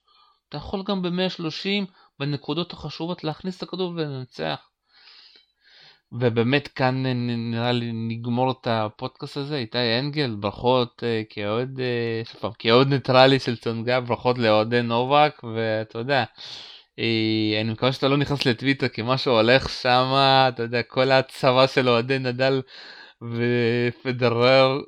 אתה 0.49 0.57
יכול 0.57 0.83
גם 0.87 1.03
ב-130, 1.03 1.91
בנקודות 2.19 2.73
החשובות, 2.73 3.25
להכניס 3.25 3.57
את 3.57 3.63
הכדור 3.63 3.93
ולנצח. 3.97 4.69
ובאמת 6.13 6.69
כאן 6.69 7.03
נראה 7.51 7.73
לי 7.73 7.91
נגמור 7.93 8.51
את 8.51 8.67
הפודקאסט 8.71 9.37
הזה, 9.37 9.57
איתי 9.57 9.99
אנגל, 9.99 10.37
ברכות 10.41 11.03
uh, 11.03 11.35
כאוהד, 11.35 11.81
uh, 12.43 12.47
כאוהד 12.59 12.89
ניטרלי 12.89 13.39
של 13.39 13.57
צונגה, 13.57 14.01
ברכות 14.01 14.39
לאוהדי 14.39 14.83
נובק, 14.83 15.41
ואתה 15.55 15.99
יודע, 15.99 16.25
uh, 16.25 17.03
אני 17.61 17.73
מקווה 17.73 17.93
שאתה 17.93 18.09
לא 18.09 18.17
נכנס 18.17 18.47
לטוויטר 18.47 18.89
כי 18.89 19.03
משהו 19.05 19.33
הולך 19.33 19.69
שם, 19.69 20.15
אתה 20.49 20.63
יודע, 20.63 20.83
כל 20.83 21.11
הצבא 21.11 21.67
של 21.67 21.89
אוהדי 21.89 22.19
נדל 22.19 22.63
ופדרר 23.23 24.81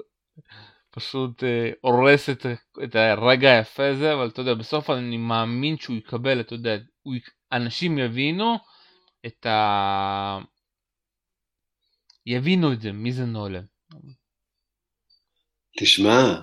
פשוט 0.90 1.42
הורס 1.81 2.31
את, 2.31 2.46
את 2.85 2.96
הרגע 2.96 3.50
היפה 3.50 3.87
הזה, 3.87 4.14
אבל 4.14 4.28
אתה 4.28 4.40
יודע, 4.40 4.54
בסוף 4.54 4.90
אני 4.90 5.16
מאמין 5.16 5.76
שהוא 5.78 5.96
יקבל, 5.96 6.40
אתה 6.40 6.54
יודע, 6.54 6.76
הוא, 7.02 7.14
אנשים 7.52 7.98
יבינו 7.98 8.57
את 9.26 9.46
ה... 9.46 10.38
יבינו 12.31 12.73
את 12.73 12.81
זה, 12.81 12.93
מי 12.93 13.12
זה 13.12 13.25
נולה. 13.25 13.61
תשמע, 15.79 16.41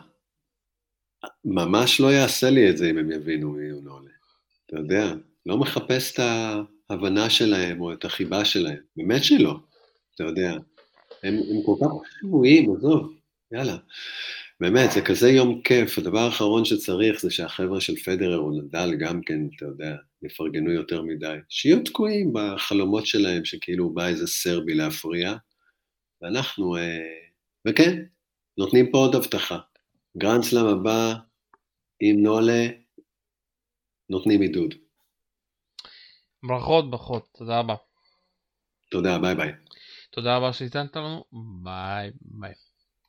ממש 1.46 2.00
לא 2.00 2.14
יעשה 2.14 2.50
לי 2.50 2.70
את 2.70 2.78
זה 2.78 2.90
אם 2.90 2.98
הם 2.98 3.12
יבינו 3.12 3.52
מי 3.52 3.70
הוא 3.70 3.84
נולה. 3.84 4.12
אתה 4.66 4.80
יודע, 4.80 5.14
לא 5.46 5.58
מחפש 5.58 6.14
את 6.14 6.20
ההבנה 6.90 7.30
שלהם 7.30 7.82
או 7.82 7.94
את 7.94 8.06
החיבה 8.06 8.46
שלהם, 8.46 8.78
באמת 8.98 9.24
שלא, 9.24 9.60
אתה 10.16 10.24
יודע. 10.24 10.54
הם, 11.24 11.34
הם 11.34 11.64
כל 11.66 11.76
כך 11.82 11.92
שבויים, 12.20 12.76
עזוב, 12.76 13.14
יאללה. 13.52 13.78
באמת, 14.60 14.92
זה 14.92 15.02
כזה 15.02 15.30
יום 15.30 15.62
כיף, 15.62 15.98
הדבר 15.98 16.20
האחרון 16.20 16.66
שצריך 16.66 17.22
זה 17.22 17.32
שהחבר'ה 17.32 17.82
של 17.82 17.96
פדרר 17.96 18.38
או 18.38 18.52
נדל 18.52 18.96
גם 19.00 19.22
כן, 19.22 19.40
אתה 19.56 19.66
יודע, 19.66 19.96
יפרגנו 20.24 20.72
יותר 20.72 21.02
מדי. 21.02 21.38
שיהיו 21.50 21.84
תקועים 21.84 22.34
בחלומות 22.34 23.06
שלהם 23.06 23.46
שכאילו 23.46 23.90
בא 23.90 24.08
איזה 24.08 24.28
סרבי 24.28 24.74
להפריע, 24.74 25.36
ואנחנו, 26.26 26.78
אה, 26.78 27.28
וכן, 27.68 28.06
נותנים 28.58 28.92
פה 28.92 28.98
עוד 28.98 29.16
הבטחה. 29.16 29.60
גרנד 30.18 30.44
סלאם 30.44 30.66
הבא, 30.66 31.14
עם 32.00 32.24
נולה, 32.24 32.68
נותנים 34.10 34.42
עידוד. 34.42 34.74
ברכות, 36.44 36.92
ברכות, 36.92 37.28
תודה 37.38 37.60
רבה. 37.60 37.76
תודה, 38.92 39.20
ביי 39.20 39.36
ביי. 39.36 39.52
תודה 40.12 40.38
רבה 40.38 40.54
שהאזנתם 40.54 40.96
לנו, 40.96 41.24
ביי 41.64 42.12
ביי. 42.22 42.54